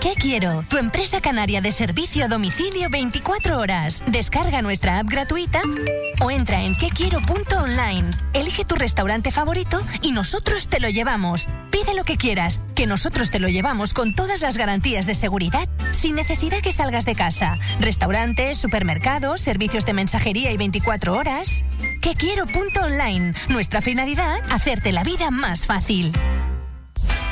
¿Qué 0.00 0.14
quiero? 0.14 0.64
Tu 0.66 0.78
empresa 0.78 1.20
canaria 1.20 1.60
de 1.60 1.72
servicio 1.72 2.24
a 2.24 2.28
domicilio 2.28 2.88
24 2.88 3.58
horas. 3.58 4.02
Descarga 4.06 4.62
nuestra 4.62 4.98
app 4.98 5.06
gratuita 5.06 5.60
o 6.22 6.30
entra 6.30 6.62
en 6.62 6.74
quequiero.online. 6.74 8.10
Elige 8.32 8.64
tu 8.64 8.76
restaurante 8.76 9.30
favorito 9.30 9.78
y 10.00 10.12
nosotros 10.12 10.68
te 10.68 10.80
lo 10.80 10.88
llevamos. 10.88 11.46
Pide 11.70 11.94
lo 11.94 12.04
que 12.04 12.16
quieras, 12.16 12.62
que 12.74 12.86
nosotros 12.86 13.30
te 13.30 13.40
lo 13.40 13.48
llevamos 13.48 13.92
con 13.92 14.14
todas 14.14 14.40
las 14.40 14.56
garantías 14.56 15.04
de 15.04 15.14
seguridad, 15.14 15.68
sin 15.90 16.14
necesidad 16.14 16.62
que 16.62 16.72
salgas 16.72 17.04
de 17.04 17.14
casa. 17.14 17.58
Restaurantes, 17.78 18.56
supermercados, 18.56 19.42
servicios 19.42 19.84
de 19.84 19.92
mensajería 19.92 20.50
y 20.50 20.56
24 20.56 21.14
horas. 21.14 21.62
Quequiero.online. 22.00 23.34
Nuestra 23.50 23.82
finalidad, 23.82 24.40
hacerte 24.50 24.92
la 24.92 25.04
vida 25.04 25.30
más 25.30 25.66
fácil. 25.66 26.12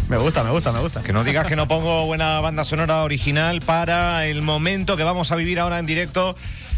Me 0.09 0.17
gusta, 0.17 0.43
me 0.43 0.51
gusta, 0.51 0.73
me 0.73 0.79
gusta. 0.79 1.01
Que 1.03 1.13
no 1.13 1.23
digas 1.23 1.45
que 1.47 1.55
no 1.55 1.69
pongo 1.69 2.05
buena 2.05 2.41
banda 2.41 2.65
sonora 2.65 3.03
original 3.03 3.61
para 3.61 4.25
el 4.25 4.41
momento 4.41 4.97
que 4.97 5.03
vamos 5.03 5.31
a 5.31 5.37
vivir 5.37 5.57
ahora 5.59 5.79
en 5.79 5.85
directo. 5.85 6.35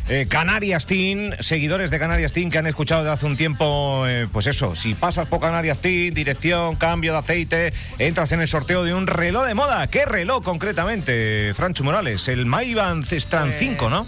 Eh, 0.08 0.28
Canarias 0.30 0.86
Team, 0.86 1.32
seguidores 1.40 1.90
de 1.90 1.98
Canarias 1.98 2.32
Team 2.32 2.52
que 2.52 2.60
han 2.60 2.68
escuchado 2.68 3.02
desde 3.02 3.14
hace 3.14 3.26
un 3.26 3.36
tiempo, 3.36 4.06
eh, 4.08 4.28
pues 4.32 4.46
eso, 4.46 4.76
si 4.76 4.94
pasas 4.94 5.28
por 5.28 5.40
Canarias 5.40 5.80
Team, 5.80 6.14
dirección, 6.14 6.76
cambio 6.76 7.12
de 7.14 7.20
aceite, 7.20 7.74
entras 7.98 8.32
en 8.34 8.40
el 8.42 8.48
sorteo 8.48 8.84
de 8.84 8.94
un 8.94 9.08
reloj 9.08 9.48
de 9.48 9.56
moda. 9.56 9.88
¿Qué 9.88 10.06
reloj 10.06 10.44
concretamente, 10.44 11.54
Francho 11.56 11.84
Morales? 11.84 12.28
El 12.28 12.46
Mayband 12.46 13.12
Strand 13.12 13.52
Eh, 13.52 13.58
5, 13.58 13.90
¿no? 13.90 14.06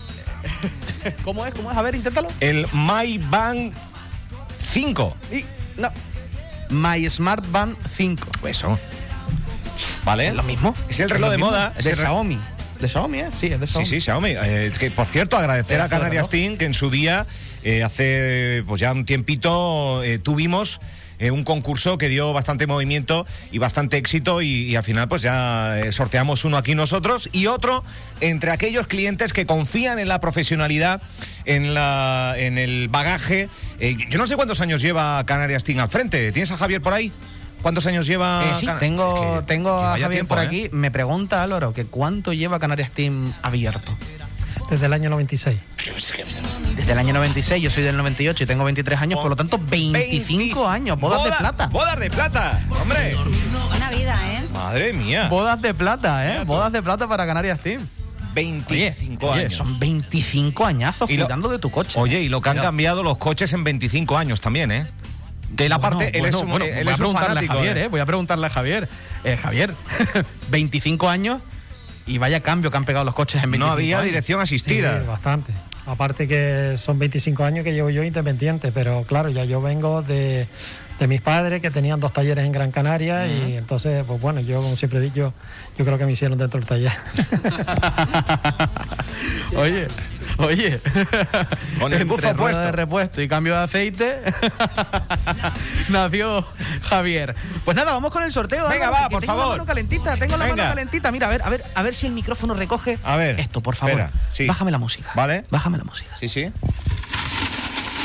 ¿Cómo 1.23 1.45
es? 1.47 1.53
¿Cómo 1.55 1.71
es? 1.71 1.77
A 1.77 1.81
ver, 1.81 1.95
inténtalo. 1.95 2.27
El 2.39 2.67
Mayband 2.73 3.73
5. 4.75 5.15
Y, 5.31 5.45
no. 5.79 5.89
My 6.69 7.09
Smart 7.09 7.49
Band 7.49 7.77
5. 7.95 8.27
Eso. 8.45 8.77
¿Vale? 10.03 10.27
¿Es 10.27 10.33
lo 10.33 10.43
mismo? 10.43 10.75
Es 10.89 10.99
el 10.99 11.09
reloj 11.09 11.27
lo 11.27 11.31
de 11.31 11.38
moda. 11.38 11.73
es 11.77 11.85
De 11.85 11.91
el 11.91 11.97
Xiaomi. 11.97 12.38
De 12.81 12.89
Xiaomi, 12.89 13.19
¿eh? 13.19 13.29
Sí, 13.39 13.47
es 13.47 13.59
de 13.61 13.67
Sí, 13.67 13.71
Xiaomi. 13.71 13.85
sí, 13.88 14.01
Xiaomi. 14.01 14.29
Eh, 14.31 14.71
que, 14.77 14.91
por 14.91 15.05
cierto, 15.05 15.38
agradecer 15.38 15.79
a 15.79 15.88
Canarias. 15.88 16.27
Team 16.29 16.57
que 16.57 16.65
en 16.65 16.73
su 16.73 16.89
día, 16.89 17.25
eh, 17.63 17.83
hace 17.83 18.65
pues 18.67 18.81
ya 18.81 18.91
un 18.91 19.05
tiempito, 19.05 20.03
eh, 20.03 20.19
tuvimos 20.19 20.81
eh, 21.19 21.32
un 21.32 21.43
concurso 21.43 21.97
que 21.97 22.10
dio 22.10 22.34
bastante 22.34 22.67
movimiento 22.67 23.25
y 23.51 23.58
bastante 23.58 23.97
éxito 23.97 24.41
y, 24.41 24.47
y 24.69 24.75
al 24.75 24.84
final 24.84 25.08
pues 25.08 25.21
ya 25.21 25.80
eh, 25.80 25.91
sorteamos 25.91 26.45
uno 26.45 26.58
aquí 26.58 26.75
nosotros 26.75 27.30
y 27.32 27.47
otro 27.47 27.84
entre 28.21 28.51
aquellos 28.51 28.88
clientes 28.88 29.34
que 29.34 29.45
confían 29.45 29.99
en 29.99 30.08
la 30.08 30.19
profesionalidad, 30.19 31.01
en, 31.45 31.73
la, 31.73 32.36
en 32.38 32.58
el 32.58 32.88
bagaje. 32.89 33.49
Eh, 33.80 33.97
yo 34.10 34.17
no 34.17 34.28
sé 34.28 34.36
cuántos 34.36 34.62
años 34.62 34.82
lleva 34.82 35.23
Canarias 35.25 35.63
Team 35.63 35.80
al 35.80 35.89
frente. 35.89 36.32
¿Tienes 36.32 36.51
a 36.51 36.58
Javier 36.58 36.82
por 36.82 36.93
ahí? 36.93 37.12
¿Cuántos 37.62 37.88
años 37.88 38.06
lleva? 38.06 38.43
Eh, 38.45 38.54
sí, 38.60 38.67
tengo, 38.80 39.39
que- 39.39 39.45
tengo 39.47 39.80
que 39.80 39.86
a 39.86 39.89
Javier 39.91 40.10
tiempo, 40.12 40.36
por 40.36 40.43
¿eh? 40.43 40.47
aquí. 40.47 40.69
Me 40.71 40.91
pregunta 40.91 41.41
Álvaro 41.41 41.73
que 41.73 41.86
cuánto 41.86 42.32
lleva 42.32 42.60
Canarias 42.60 42.91
Team 42.91 43.34
abierto. 43.41 43.97
Desde 44.70 44.86
el 44.88 44.94
año 44.94 45.10
96. 45.10 45.58
Desde 46.76 46.91
el 46.91 46.98
año 46.98 47.13
96, 47.13 47.62
yo 47.62 47.70
soy 47.70 47.84
del 47.84 47.96
98 47.98 48.44
y 48.44 48.48
tengo 48.48 48.63
23 48.63 49.00
años, 49.00 49.20
por 49.20 49.30
lo 49.30 49.36
tanto 49.36 49.60
25 49.60 50.68
años, 50.68 51.00
bodas 51.00 51.24
de 51.24 51.32
plata. 51.32 51.68
Bodas 51.68 52.00
de 52.00 52.10
plata, 52.10 52.62
hombre. 52.82 53.15
Una 53.76 53.89
vida, 53.91 54.18
¿eh? 54.34 54.48
Madre 54.52 54.94
mía. 54.94 55.28
Bodas 55.30 55.62
de 55.62 55.74
plata, 55.74 56.26
¿eh? 56.26 56.30
Mira 56.32 56.41
tú. 56.41 56.48
Bodas 56.48 56.72
de 56.72 56.82
plata 56.82 57.08
para 57.08 57.26
Canarias 57.26 57.60
Team. 57.60 57.88
25 58.34 59.28
Oye, 59.28 59.41
años. 59.46 59.56
son 59.56 59.80
25 59.80 60.65
añazos 60.65 61.10
Y 61.10 61.15
lo- 61.18 61.26
cuidando 61.26 61.48
de 61.50 61.60
tu 61.60 61.72
coche. 61.72 61.98
Oye, 62.00 62.22
y 62.22 62.28
lo 62.30 62.41
que 62.41 62.50
han 62.50 62.56
Cuidado. 62.56 62.68
cambiado 62.68 63.04
los 63.04 63.18
coches 63.18 63.54
en 63.54 63.63
25 63.63 64.18
años 64.18 64.41
también, 64.41 64.72
¿eh? 64.72 64.88
Que 65.56 65.70
la 65.70 65.80
parte, 65.80 66.18
él 66.18 66.26
es 66.26 66.36
un, 66.36 66.50
bueno, 66.50 66.65
él 66.65 66.72
voy 66.74 66.82
es 66.82 66.88
a 66.88 66.91
un 66.91 66.98
preguntarle 67.13 67.28
fanático. 67.30 67.54
a 67.54 67.56
Javier, 67.58 67.78
¿eh? 67.78 67.84
¿eh? 67.84 67.88
Voy 67.88 68.00
a 68.02 68.06
preguntarle 68.06 68.48
a 68.48 68.50
Javier. 68.50 68.89
Eh, 69.24 69.38
Javier, 69.41 69.74
25 70.50 71.08
años 71.10 71.39
y 72.08 72.18
vaya 72.18 72.39
cambio 72.41 72.70
que 72.72 72.78
han 72.78 72.86
pegado 72.86 73.06
los 73.06 73.13
coches 73.15 73.44
en 73.44 73.52
25 73.52 73.65
No 73.68 73.72
había 73.72 73.98
años. 73.98 74.06
dirección 74.08 74.39
Sí, 74.39 74.44
asistida. 74.56 75.00
bastante. 75.00 75.54
Aparte 75.88 76.28
que 76.28 76.76
son 76.78 76.98
25 76.98 77.44
años 77.44 77.63
que 77.63 77.72
llevo 77.72 77.89
yo 77.91 78.04
independiente, 78.04 78.72
pero 78.72 79.04
claro, 79.04 79.30
ya 79.30 79.44
yo 79.46 79.62
vengo 79.62 80.02
de, 80.02 80.48
de 80.99 81.08
mis 81.08 81.21
padres 81.21 81.62
que 81.62 81.71
tenían 81.71 81.99
dos 81.99 82.13
talleres 82.13 82.45
en 82.45 82.51
Gran 82.53 82.71
Canaria 82.71 83.27
y 83.27 83.58
entonces, 83.58 84.03
pues 84.08 84.21
bueno, 84.21 84.39
yo 84.39 84.62
como 84.62 84.75
siempre 84.77 84.99
he 84.99 85.01
dicho, 85.01 85.34
yo 85.77 85.84
creo 85.86 85.97
que 85.97 86.05
me 86.05 86.13
hicieron 86.13 86.38
dentro 86.38 86.60
del 86.60 86.67
taller. 86.69 86.91
Oye, 89.55 89.88
oye. 90.38 90.79
Con 91.79 91.93
el 91.93 92.01
Entre 92.01 92.03
bufo 92.05 92.21
rueda 92.21 92.34
puesto. 92.36 92.62
de 92.62 92.71
repuesto 92.71 93.21
y 93.21 93.27
cambio 93.27 93.53
de 93.55 93.63
aceite 93.63 94.19
nació 95.89 96.45
Javier. 96.84 97.36
Pues 97.63 97.77
nada, 97.77 97.93
vamos 97.93 98.12
con 98.12 98.23
el 98.23 98.31
sorteo. 98.34 98.67
Venga, 98.67 98.88
Álvaro, 98.88 99.03
va, 99.03 99.10
que 99.10 99.13
por 99.13 99.21
tengo 99.21 99.34
favor. 99.34 99.45
la 99.45 99.51
mano 99.58 99.65
calentita, 99.65 100.17
tengo 100.17 100.38
la 100.38 100.45
Venga. 100.45 100.63
mano 100.63 100.69
calentita. 100.75 101.12
Mira, 101.12 101.27
a 101.27 101.29
ver, 101.29 101.41
a 101.43 101.49
ver, 101.49 101.63
a 101.73 101.84
ver 101.84 101.95
si 101.95 102.05
el 102.08 102.12
micrófono 102.13 102.53
recoge 102.53 102.97
A 103.03 103.15
ver, 103.15 103.39
esto, 103.39 103.62
por 103.62 103.75
favor. 103.75 103.91
espera, 103.99 104.12
sí. 104.31 104.45
Bájame 104.45 104.71
la 104.71 104.77
música. 104.77 105.12
Vale. 105.15 105.45
Bájame 105.49 105.77
la 105.77 105.84
música. 105.86 106.15
Sí, 106.19 106.27
sí. 106.27 106.51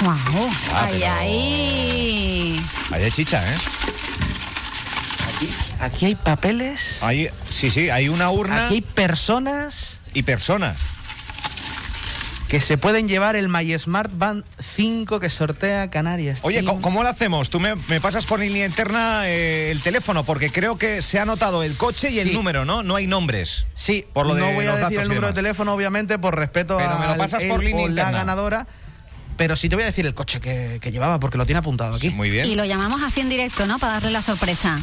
Guau. 0.01 0.51
Ah, 0.73 0.85
ay, 0.87 0.99
pero- 1.01 1.13
ay. 1.19 2.67
Ahí 2.93 3.03
hay 3.05 3.11
chicha, 3.11 3.43
¿eh? 3.47 3.57
Aquí 5.81 6.07
hay 6.07 6.15
papeles. 6.15 7.03
Hay, 7.03 7.31
sí, 7.49 7.71
sí, 7.71 7.89
hay 7.89 8.09
una 8.11 8.31
urna 8.31 8.67
Aquí 8.67 8.75
hay 8.75 8.81
personas 8.83 9.99
y 10.13 10.23
personas. 10.23 10.77
que 12.49 12.61
se 12.61 12.77
pueden 12.77 13.07
llevar 13.09 13.37
el 13.37 13.49
My 13.49 13.79
Smart 13.79 14.11
Band 14.13 14.45
5 14.75 15.21
que 15.21 15.31
sortea 15.31 15.89
Canarias. 15.89 16.41
Oye. 16.43 16.65
¿cómo, 16.65 16.83
cómo 16.83 17.03
lo 17.05 17.09
hacemos? 17.09 17.49
Tú 17.49 17.61
me, 17.61 17.77
me 17.77 18.01
pasas 18.01 18.27
por 18.27 18.41
línea 18.41 18.67
interna 18.67 19.23
eh, 19.29 19.71
el 19.71 19.81
teléfono, 19.81 20.25
porque 20.25 20.51
creo 20.51 20.77
que 20.77 21.01
se 21.01 21.21
ha 21.21 21.23
anotado 21.23 21.63
el 21.63 21.77
coche 21.77 22.11
y 22.11 22.19
el 22.19 22.29
Sí. 22.29 22.35
número, 22.35 22.65
¿no? 22.65 22.83
No 22.83 22.97
hay 22.97 23.07
nombres. 23.07 23.67
Sí, 23.75 24.05
Por 24.13 24.27
lo 24.27 24.35
no 24.35 24.47
de 24.47 24.55
voy 24.55 24.67
a 24.67 24.71
decir 24.73 24.83
datos 24.83 24.99
el 25.03 25.09
número 25.09 25.29
de 25.29 25.33
teléfono, 25.35 25.73
obviamente, 25.75 26.19
por 26.19 26.37
respeto 26.37 26.77
Pero 26.77 26.91
a 26.91 26.99
me 26.99 27.07
lo 27.07 27.17
pasas 27.19 27.45
por 27.45 27.63
línea 27.63 27.85
o 27.85 27.87
la 27.87 27.91
interna. 27.93 28.11
ganadora. 28.11 28.67
Pero 29.40 29.57
sí 29.57 29.70
te 29.70 29.74
voy 29.74 29.85
a 29.85 29.87
decir 29.87 30.05
el 30.05 30.12
coche 30.12 30.38
que, 30.38 30.76
que 30.83 30.92
llevaba, 30.92 31.18
porque 31.18 31.38
lo 31.38 31.46
tiene 31.46 31.61
apuntado 31.61 31.94
aquí. 31.94 32.11
Muy 32.11 32.29
bien. 32.29 32.44
Y 32.44 32.57
lo 32.57 32.66
llamamos 32.66 33.00
así 33.03 33.22
en 33.22 33.31
directo, 33.31 33.64
¿no? 33.66 33.79
Para 33.79 33.94
darle 33.94 34.11
la 34.11 34.20
sorpresa. 34.20 34.79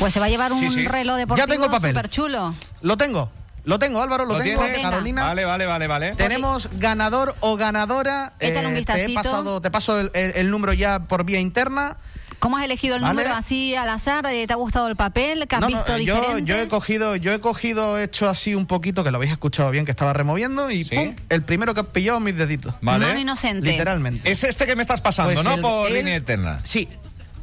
Pues 0.00 0.12
se 0.12 0.18
va 0.18 0.26
a 0.26 0.28
llevar 0.28 0.52
un 0.52 0.58
Sí, 0.58 0.68
sí. 0.80 0.88
reloj 0.88 1.16
deportivo 1.16 1.46
Ya 1.46 1.52
tengo 1.52 1.66
el 1.66 1.70
papel. 1.70 1.90
súper 1.92 2.08
chulo. 2.10 2.52
Lo 2.82 2.96
tengo, 2.96 3.30
lo 3.62 3.78
tengo, 3.78 4.02
Álvaro, 4.02 4.24
lo, 4.24 4.32
¿Lo 4.38 4.40
tengo, 4.42 4.62
tienes? 4.64 4.82
Carolina. 4.82 5.22
Vale, 5.22 5.44
vale, 5.44 5.64
vale, 5.64 5.86
vale. 5.86 6.14
Tenemos 6.16 6.68
ganador 6.72 7.36
o 7.38 7.56
ganadora. 7.56 8.32
Eh, 8.40 8.48
Échale 8.48 8.66
un 8.66 8.72
te, 8.72 8.78
he 8.78 8.80
vistacito. 8.80 9.14
pasado, 9.14 9.60
te 9.60 9.70
paso 9.70 10.00
el, 10.00 10.10
el- 10.14 10.32
el 10.34 10.50
número 10.50 10.72
ya 10.72 10.98
por 10.98 11.22
vía 11.24 11.38
interna. 11.38 11.98
¿Cómo 12.38 12.58
has 12.58 12.64
elegido 12.64 12.96
el 12.96 13.02
Vale. 13.02 13.14
número 13.14 13.34
así 13.34 13.74
al 13.74 13.88
azar? 13.88 14.24
¿Te 14.26 14.46
ha 14.52 14.56
gustado 14.56 14.88
el 14.88 14.96
papel? 14.96 15.46
¿Que 15.48 15.54
has 15.56 15.60
No, 15.60 15.68
no, 15.70 15.76
visto 15.76 15.96
eh, 15.96 16.04
yo, 16.04 16.14
diferente? 16.16 16.44
yo 16.50 16.58
he 16.60 16.68
cogido, 16.68 17.16
yo 17.16 17.32
he 17.32 17.40
cogido, 17.40 17.98
he 17.98 18.04
hecho 18.04 18.28
así 18.28 18.54
un 18.54 18.66
poquito, 18.66 19.02
que 19.04 19.10
lo 19.10 19.16
habéis 19.16 19.32
escuchado 19.32 19.70
bien, 19.70 19.84
que 19.84 19.90
estaba 19.90 20.12
removiendo, 20.12 20.70
y 20.70 20.84
Sí. 20.84 20.94
pum, 20.96 21.16
el 21.28 21.42
primero 21.42 21.74
que 21.74 21.80
he 21.80 21.84
pillado 21.84 22.20
mis 22.20 22.36
deditos. 22.36 22.74
Vale. 22.82 23.06
Mano 23.06 23.18
inocente. 23.18 23.70
Literalmente. 23.70 24.30
Es 24.30 24.44
este 24.44 24.66
que 24.66 24.76
me 24.76 24.82
estás 24.82 25.00
pasando, 25.00 25.32
Pues 25.32 25.44
¿no? 25.44 25.54
el- 25.54 25.60
por 25.62 25.88
el- 25.88 25.94
línea 25.94 26.16
interna. 26.16 26.60
Sí, 26.62 26.88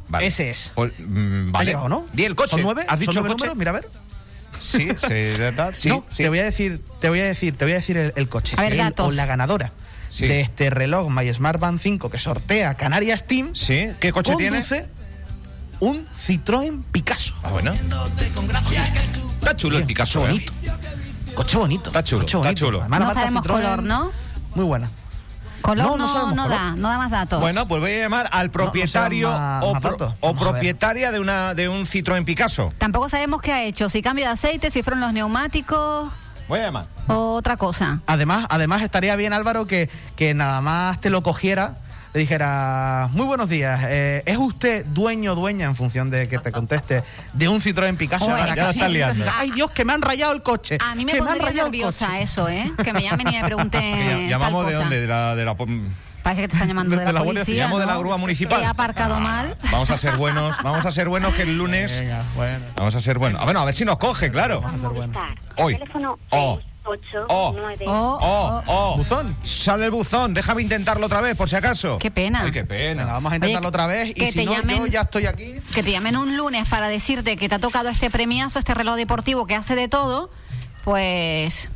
Vale. 0.08 0.26
ese 0.26 0.50
es. 0.50 0.70
Pues, 0.74 0.92
mm, 0.98 1.54
¿Ha 1.54 1.64
llegado, 1.64 1.88
no? 1.88 2.06
Di 2.12 2.24
el 2.24 2.34
coche. 2.34 2.52
¿Son 2.52 2.62
nueve? 2.62 2.84
¿Has 2.88 3.00
dicho 3.00 3.12
¿Son 3.12 3.24
el 3.24 3.28
nueve 3.28 3.34
coche? 3.34 3.48
números? 3.50 3.58
Mira, 3.58 3.70
a 3.70 3.74
ver. 3.74 3.88
Sí, 4.60 4.88
sí, 4.96 5.08
de 5.12 5.36
verdad. 5.38 5.70
Sí, 5.74 5.88
no, 5.88 6.04
sí. 6.12 6.22
te 6.22 6.28
voy 6.28 6.38
a 6.38 6.44
decir, 6.44 6.80
te 7.00 7.08
voy 7.08 7.20
a 7.20 7.24
decir, 7.24 7.56
te 7.56 7.64
voy 7.64 7.72
a 7.72 7.76
decir 7.76 7.96
el, 7.96 8.12
el 8.16 8.28
coche. 8.28 8.54
A 8.56 8.62
ver, 8.62 8.76
datos. 8.76 9.08
o 9.08 9.10
la 9.10 9.26
ganadora 9.26 9.72
Sí. 10.14 10.28
de 10.28 10.40
este 10.42 10.70
reloj 10.70 11.10
My 11.10 11.32
Smart 11.34 11.58
Band 11.58 11.80
5 11.80 12.08
que 12.08 12.20
sortea 12.20 12.74
Canarias 12.74 13.26
Team. 13.26 13.52
Sí, 13.54 13.88
¿qué 13.98 14.12
coche 14.12 14.36
tiene? 14.36 14.64
un 15.80 16.06
Citroën 16.24 16.84
Picasso. 16.92 17.34
Ah, 17.42 17.50
bueno. 17.50 17.72
Está 19.40 19.56
chulo 19.56 19.78
el 19.78 19.84
Picasso, 19.86 20.20
coche 20.20 20.30
¿eh? 20.30 20.34
bonito. 20.34 20.52
Coche 21.34 21.56
bonito. 21.58 21.90
Está 21.90 22.02
chulo, 22.04 22.22
coche 22.22 22.36
está 22.38 22.54
chulo. 22.54 22.80
Además, 22.80 23.00
No 23.00 23.10
sabemos 23.12 23.42
Citroën, 23.44 23.50
color, 23.62 23.82
¿no? 23.82 24.10
Muy 24.54 24.64
buena. 24.64 24.88
Color 25.62 25.84
No, 25.84 25.96
no, 25.96 26.06
no 26.06 26.12
sabemos 26.12 26.36
no 26.36 26.42
color. 26.44 26.58
da, 26.58 26.70
no 26.76 26.88
da 26.88 26.98
más 26.98 27.10
datos. 27.10 27.40
Bueno, 27.40 27.66
pues 27.66 27.80
voy 27.80 27.92
a 27.92 27.98
llamar 28.02 28.28
al 28.30 28.50
propietario 28.50 29.30
más- 29.32 29.64
o, 29.64 29.72
más 29.74 29.82
pro- 29.82 30.14
propietaria 30.38 31.10
de 31.10 31.18
una 31.20 31.54
de 31.54 31.68
un 31.68 31.86
Citroën 31.86 32.24
Picasso. 32.24 32.72
Tampoco 32.78 33.08
sabemos 33.08 33.42
qué 33.42 33.52
ha 33.52 33.64
hecho, 33.64 33.88
si 33.88 34.00
cambio 34.00 34.26
de 34.26 34.30
aceite, 34.32 34.70
si 34.70 34.82
fueron 34.84 35.00
los 35.00 35.12
neumáticos 35.12 36.12
Voy 36.48 36.58
a 36.60 36.62
llamar. 36.64 36.86
o 37.08 37.34
otra 37.34 37.56
cosa. 37.56 38.00
Además, 38.06 38.46
además 38.50 38.82
estaría 38.82 39.16
bien, 39.16 39.32
Álvaro, 39.32 39.66
que, 39.66 39.88
que 40.16 40.34
nada 40.34 40.60
más 40.60 41.00
te 41.00 41.10
lo 41.10 41.22
cogiera 41.22 41.76
le 42.14 42.20
dijera, 42.20 43.08
muy 43.10 43.26
buenos 43.26 43.48
días, 43.48 43.80
eh, 43.88 44.22
¿es 44.24 44.36
usted 44.38 44.86
dueño 44.86 45.34
dueña, 45.34 45.66
en 45.66 45.74
función 45.74 46.10
de 46.10 46.28
que 46.28 46.38
te 46.38 46.52
conteste, 46.52 47.02
de 47.32 47.48
un 47.48 47.60
Citroën 47.60 47.96
Picasso? 47.96 48.26
Para 48.26 48.54
ya 48.54 48.88
liando. 48.88 49.24
Ay 49.36 49.50
Dios, 49.50 49.72
que 49.72 49.84
me 49.84 49.94
han 49.94 50.00
rayado 50.00 50.32
el 50.32 50.40
coche. 50.44 50.78
A 50.80 50.94
mí 50.94 51.04
me 51.04 51.10
que 51.10 51.18
han 51.18 51.24
pondría 51.24 51.46
rayado 51.46 51.66
el 51.66 51.72
nerviosa 51.72 52.06
coche". 52.06 52.22
eso, 52.22 52.48
¿eh? 52.48 52.70
Que 52.84 52.92
me 52.92 53.02
llamen 53.02 53.26
y 53.30 53.32
me 53.32 53.44
pregunten. 53.44 53.80
Tal 54.20 54.28
¿Llamamos 54.28 54.64
de 54.64 54.74
dónde? 54.74 55.00
De 55.00 55.06
la, 55.08 55.34
de 55.34 55.44
la- 55.44 55.56
Parece 56.24 56.42
que 56.42 56.48
te 56.48 56.54
están 56.56 56.66
llamando 56.68 56.96
de, 56.96 57.04
De 57.06 57.12
la, 57.12 57.22
policía. 57.22 57.44
Civil. 57.44 57.60
Llamo 57.60 57.78
de 57.78 57.86
la 57.86 57.92
¿no? 57.94 58.00
grúa 58.00 58.16
municipal. 58.16 58.60
He 58.62 58.66
aparcado 58.66 59.14
Ah, 59.14 59.20
mal. 59.20 59.56
Vamos 59.70 59.90
a 59.90 59.96
ser 59.96 60.16
buenos, 60.16 60.56
vamos 60.64 60.84
a 60.84 60.90
ser 60.90 61.08
buenos 61.08 61.34
que 61.34 61.42
el 61.42 61.56
lunes. 61.56 62.00
Venga, 62.00 62.24
bueno. 62.34 62.64
Vamos 62.74 62.96
a 62.96 63.00
ser 63.00 63.18
buenos. 63.18 63.40
A 63.40 63.44
ver, 63.44 63.56
a 63.56 63.64
ver 63.64 63.74
si 63.74 63.84
nos 63.84 63.98
coge, 63.98 64.32
claro. 64.32 64.60
Hoy. 65.56 65.78
Oh. 66.30 66.58
Oh. 66.90 67.04
Oh, 67.28 67.54
Oh, 67.86 68.62
oh. 68.66 68.96
¿Buzón? 68.98 69.34
Sale 69.42 69.86
el 69.86 69.90
buzón. 69.90 70.34
Déjame 70.34 70.60
intentarlo 70.60 71.06
otra 71.06 71.22
vez, 71.22 71.34
por 71.34 71.48
si 71.48 71.56
acaso. 71.56 71.96
Qué 71.98 72.10
pena. 72.10 72.42
Ay, 72.42 72.52
qué 72.52 72.62
Venga, 72.62 73.00
pena. 73.02 73.04
vamos 73.12 73.32
a 73.32 73.36
intentarlo 73.36 73.68
Oye, 73.68 73.68
otra 73.68 73.86
vez. 73.86 74.10
Y 74.10 74.14
que 74.14 74.26
si 74.32 74.38
te 74.40 74.44
no, 74.44 74.52
llamen- 74.54 74.78
yo 74.80 74.86
ya 74.88 75.00
estoy 75.02 75.24
aquí. 75.26 75.54
Que 75.74 75.82
te 75.82 75.92
llamen 75.92 76.16
un 76.18 76.36
lunes 76.36 76.68
para 76.68 76.88
decirte 76.88 77.36
que 77.38 77.48
te 77.48 77.54
ha 77.54 77.58
tocado 77.58 77.88
este 77.88 78.10
premiazo, 78.10 78.58
este 78.58 78.74
reloj 78.74 78.96
deportivo 78.96 79.46
que 79.46 79.54
hace 79.54 79.74
de 79.76 79.88
todo, 79.88 80.30
pues 80.84 81.70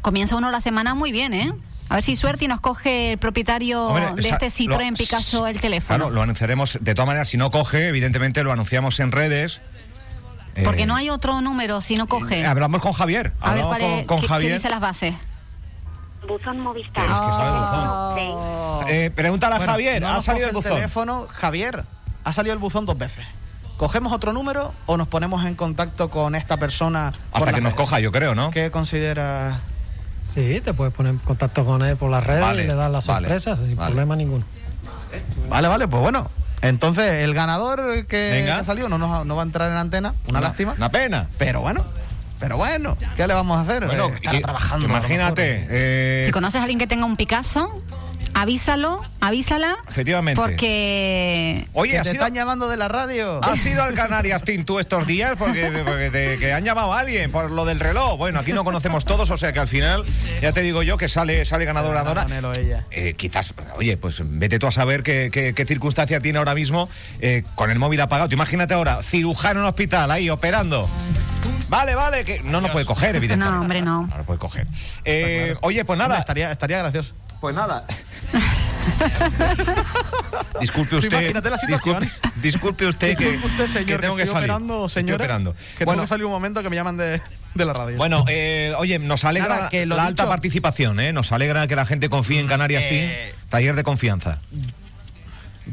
comienza 0.00 0.34
uno 0.36 0.50
la 0.50 0.60
semana 0.60 0.94
muy 0.94 1.12
bien, 1.12 1.34
¿eh? 1.34 1.52
A 1.90 1.94
ver 1.94 2.02
si 2.02 2.16
suerte 2.16 2.44
y 2.44 2.48
nos 2.48 2.60
coge 2.60 3.12
el 3.12 3.18
propietario 3.18 3.86
Hombre, 3.86 4.22
de 4.22 4.28
este 4.28 4.46
Citroën 4.48 4.90
lo- 4.90 4.96
Picasso 4.96 5.46
el 5.46 5.60
teléfono. 5.60 5.96
Claro, 5.98 6.10
lo 6.14 6.22
anunciaremos. 6.22 6.78
De 6.80 6.94
todas 6.94 7.06
maneras, 7.06 7.28
si 7.28 7.36
no 7.38 7.50
coge, 7.50 7.88
evidentemente 7.88 8.42
lo 8.44 8.52
anunciamos 8.52 9.00
en 9.00 9.10
redes. 9.12 9.60
Porque 10.64 10.82
Eh, 10.82 10.86
no 10.86 10.96
hay 10.96 11.08
otro 11.08 11.40
número 11.40 11.80
si 11.80 11.96
no 11.96 12.06
coge. 12.06 12.40
eh, 12.40 12.46
Hablamos 12.46 12.82
con 12.82 12.92
Javier. 12.92 13.32
A 13.40 13.54
ver 13.54 13.64
cuál 13.64 13.80
con, 13.80 13.90
es, 13.90 14.06
con 14.06 14.16
qué- 14.18 14.22
qué, 14.22 14.28
Javier. 14.28 14.52
dice 14.54 14.68
las 14.70 14.80
bases. 14.80 15.14
Buzón 16.26 16.60
Movistar. 16.60 17.04
Es 17.06 17.20
que 17.20 17.32
sabe 17.32 18.28
Oh. 18.32 18.84
Eh, 18.88 19.10
pregúntale 19.14 19.54
a 19.54 19.58
Bueno, 19.58 19.72
Javier. 19.72 20.02
no 20.02 20.08
ha 20.08 20.20
salido 20.20 20.48
el 20.48 20.54
buzón. 20.54 20.74
teléfono, 20.74 21.26
Javier, 21.30 21.84
ha 22.24 22.32
salido 22.32 22.52
el 22.52 22.58
buzón 22.58 22.84
dos 22.86 22.98
veces. 22.98 23.24
¿Cogemos 23.78 24.12
otro 24.12 24.32
número 24.32 24.74
o 24.86 24.96
nos 24.96 25.06
ponemos 25.08 25.44
en 25.46 25.54
contacto 25.54 26.10
con 26.10 26.34
esta 26.34 26.56
persona? 26.56 27.12
Hasta 27.32 27.52
que 27.52 27.60
nos 27.60 27.72
redes? 27.72 27.74
coja, 27.74 28.00
yo 28.00 28.10
creo, 28.10 28.34
¿no? 28.34 28.50
¿Qué 28.50 28.70
considera? 28.72 29.60
Sí, 30.38 30.60
te 30.60 30.72
puedes 30.72 30.94
poner 30.94 31.14
en 31.14 31.18
contacto 31.18 31.64
con 31.64 31.82
él 31.82 31.96
por 31.96 32.10
las 32.10 32.24
redes 32.24 32.42
Vale, 32.42 32.62
y 32.62 32.66
le 32.68 32.74
das 32.74 32.92
la 32.92 33.00
vale, 33.00 33.26
sorpresa 33.28 33.56
sin 33.56 33.74
vale. 33.76 33.90
problema 33.90 34.14
ninguno. 34.14 34.44
Vale, 35.48 35.66
vale, 35.68 35.88
pues 35.88 36.00
bueno. 36.00 36.30
Entonces, 36.62 37.24
el 37.24 37.34
ganador 37.34 38.06
que, 38.06 38.30
Venga. 38.32 38.58
ha 38.58 38.64
salido 38.64 38.88
no, 38.88 38.98
nos- 38.98 39.26
no 39.26 39.34
va 39.36 39.42
a 39.42 39.46
entrar 39.46 39.70
en 39.72 39.78
antena. 39.78 40.14
Una, 40.28 40.40
lástima. 40.40 40.74
Una 40.76 40.90
pena. 40.90 41.26
Pero 41.38 41.60
bueno, 41.60 41.84
pero 42.38 42.56
bueno, 42.56 42.96
¿qué 43.16 43.26
le 43.26 43.34
vamos 43.34 43.56
a 43.58 43.62
hacer? 43.62 43.84
Bueno, 43.86 44.08
Eh, 44.08 44.36
y- 44.38 44.42
trabajando. 44.42 44.86
Imagínate. 44.86 45.66
eh, 45.70 46.22
Si 46.26 46.30
conoces 46.30 46.60
a 46.60 46.64
alguien 46.64 46.78
que 46.78 46.86
tenga 46.86 47.04
un 47.04 47.16
Picasso, 47.16 47.82
avísalo, 48.42 49.02
avísala. 49.20 49.76
Efectivamente. 49.88 50.40
Porque 50.40 51.68
Oye, 51.72 51.98
ha 51.98 52.02
te 52.02 52.10
sido, 52.10 52.22
están 52.22 52.34
llamando 52.34 52.68
de 52.68 52.76
la 52.76 52.88
radio. 52.88 53.42
¿has 53.44 53.64
ido 53.66 53.82
al 53.82 53.94
Canarias 53.94 54.44
Team 54.44 54.64
tú 54.64 54.78
estos 54.78 55.06
días? 55.06 55.34
Porque, 55.36 55.70
porque 55.84 56.10
te, 56.10 56.38
que 56.38 56.52
han 56.52 56.64
llamado 56.64 56.92
a 56.92 57.00
alguien 57.00 57.30
por 57.32 57.50
lo 57.50 57.64
del 57.64 57.80
reloj. 57.80 58.16
Bueno, 58.16 58.40
aquí 58.40 58.52
no 58.52 58.64
conocemos 58.64 59.04
todos, 59.04 59.30
o 59.30 59.36
sea 59.36 59.52
que 59.52 59.60
al 59.60 59.68
final, 59.68 60.04
ya 60.40 60.52
te 60.52 60.62
digo 60.62 60.82
yo 60.82 60.96
que 60.96 61.08
sale, 61.08 61.44
sale 61.44 61.64
ganador 61.64 61.94
ganadora. 61.94 62.26
Ella. 62.58 62.84
Eh, 62.90 63.14
quizás, 63.14 63.52
oye, 63.76 63.96
pues 63.96 64.20
vete 64.24 64.58
tú 64.58 64.66
a 64.66 64.72
saber 64.72 65.02
qué, 65.02 65.30
qué- 65.32 65.52
qué 65.54 65.66
circunstancia 65.66 66.20
tiene 66.20 66.38
ahora 66.38 66.54
mismo 66.54 66.88
eh, 67.20 67.42
con 67.56 67.70
el 67.70 67.78
móvil 67.78 68.00
apagado. 68.00 68.28
Tú 68.28 68.34
imagínate 68.34 68.74
ahora, 68.74 69.02
cirujano 69.02 69.60
en 69.60 69.66
hospital, 69.66 70.10
ahí 70.10 70.30
operando. 70.30 70.88
Vale, 71.68 71.94
vale, 71.94 72.24
que 72.24 72.40
no 72.42 72.60
nos 72.62 72.70
puede 72.70 72.86
coger, 72.86 73.16
evidentemente. 73.16 73.54
No, 73.54 73.60
hombre, 73.60 73.82
no. 73.82 74.06
No 74.06 74.16
nos 74.16 74.26
puede 74.26 74.38
coger. 74.38 74.66
Eh, 75.04 75.54
Oye, 75.60 75.84
pues 75.84 75.98
nada. 75.98 76.18
Estaría, 76.18 76.50
estaría 76.52 76.78
gracioso. 76.78 77.12
Pues 77.40 77.54
nada. 77.54 77.84
disculpe 80.60 80.96
usted. 80.96 81.10
Imagínate 81.20 81.50
la 81.50 81.58
situación. 81.58 82.00
Disculpe, 82.00 82.30
disculpe 82.40 82.86
usted 82.86 83.16
que, 83.16 83.30
Disculpe 83.32 83.46
usted, 83.62 83.66
señor, 83.66 83.86
que 83.86 83.98
tengo 83.98 84.16
que, 84.16 84.22
estoy 84.22 84.34
salir. 84.34 84.50
operando, 84.50 84.86
Estoy 84.86 85.02
señora, 85.02 85.16
operando. 85.24 85.54
Que 85.76 85.84
bueno, 85.84 85.98
tengo 86.02 86.04
que 86.04 86.08
salir 86.08 86.24
un 86.26 86.32
momento 86.32 86.62
que 86.62 86.70
me 86.70 86.76
llaman 86.76 86.96
de, 86.96 87.20
de 87.54 87.64
la 87.64 87.72
radio. 87.72 87.96
bueno 87.96 88.24
eh, 88.28 88.72
oye, 88.78 88.98
nos 88.98 89.24
alegra 89.24 89.48
Nada, 89.56 89.68
que 89.70 89.86
lo 89.86 89.96
la 89.96 90.02
dicho- 90.02 90.08
alta 90.08 90.28
participación, 90.28 91.00
¿eh? 91.00 91.12
Nos 91.12 91.32
alegra 91.32 91.66
que 91.66 91.76
la 91.76 91.86
gente 91.86 92.08
confíe 92.08 92.40
en 92.40 92.46
Canarias 92.46 92.84
Eh, 92.86 92.88
Team. 92.88 93.38
Taller 93.48 93.76
de 93.76 93.82
confianza. 93.84 94.38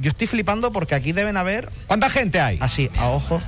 Yo 0.01 0.09
estoy 0.11 0.27
flipando 0.27 0.71
porque 0.71 0.93
aquí 0.95 1.11
deben 1.13 1.37
haber, 1.37 1.69
¿Cuánta 1.87 2.09
gente 2.09 2.41
hay? 2.41 2.57
así, 2.61 2.89
a 2.97 3.07
ojo, 3.07 3.41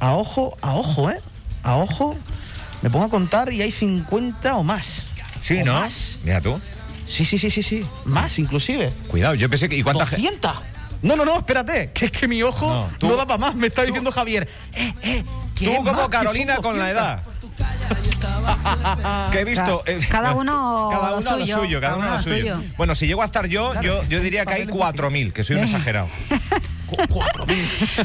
a 0.00 0.12
ojo, 0.14 0.56
a 0.60 0.74
ojo, 0.74 1.10
¿eh? 1.10 1.20
A 1.62 1.76
ojo. 1.76 2.16
Me 2.82 2.90
pongo 2.90 3.06
a 3.06 3.08
contar 3.08 3.50
y 3.50 3.62
hay 3.62 3.72
50 3.72 4.56
o 4.56 4.62
más. 4.62 5.02
Sí, 5.40 5.60
O 5.62 5.64
¿no? 5.64 5.72
Más. 5.74 6.18
Mira 6.22 6.40
tú. 6.42 6.60
Sí, 7.06 7.24
sí, 7.24 7.38
sí, 7.38 7.50
sí, 7.50 7.62
sí. 7.62 7.84
Más, 8.04 8.38
inclusive. 8.38 8.92
Cuidado, 9.08 9.34
yo 9.34 9.48
pensé 9.50 9.68
que. 9.68 9.76
¿Y 9.76 9.82
cuánta 9.82 10.06
gente? 10.06 10.22
200. 10.22 10.52
No, 11.02 11.16
no, 11.16 11.24
no, 11.24 11.36
espérate. 11.36 11.90
Que 11.92 12.06
es 12.06 12.10
que 12.12 12.26
mi 12.26 12.42
ojo 12.42 12.66
No, 12.66 12.88
no, 12.90 12.98
tú- 12.98 13.14
da 13.16 13.26
para 13.26 13.38
más. 13.38 13.54
Me 13.54 13.66
está 13.66 13.82
diciendo 13.82 14.10
Javier. 14.10 14.48
Eh, 14.72 14.94
eh, 15.02 15.24
Tú 15.54 15.74
como 15.76 15.92
más, 15.92 16.08
Carolina 16.08 16.56
con 16.56 16.78
la 16.78 16.92
200. 16.92 17.02
edad. 17.02 17.22
que 19.30 19.40
he 19.40 19.44
visto. 19.44 19.82
eh, 19.86 19.98
Cada 20.10 20.32
uno 20.34 20.88
cada 20.92 21.14
uno 21.14 21.30
lo 21.36 21.40
suyo, 21.40 21.58
suyo, 21.60 21.80
cada 21.80 21.96
uno 21.96 22.12
a 22.12 22.16
lo 22.16 22.22
suyo. 22.22 22.62
Bueno, 22.76 22.94
si 22.94 23.06
llego 23.06 23.22
a 23.22 23.26
estar 23.26 23.46
yo, 23.46 23.70
Claro, 23.72 23.86
yo, 24.02 24.08
yo 24.08 24.20
diría 24.20 24.44
que 24.46 24.54
hay 24.54 24.66
papel 24.66 24.80
4.000, 25.10 25.32
que 25.32 25.44
soy 25.44 25.56
un 25.56 25.62
exagerado. 25.64 26.08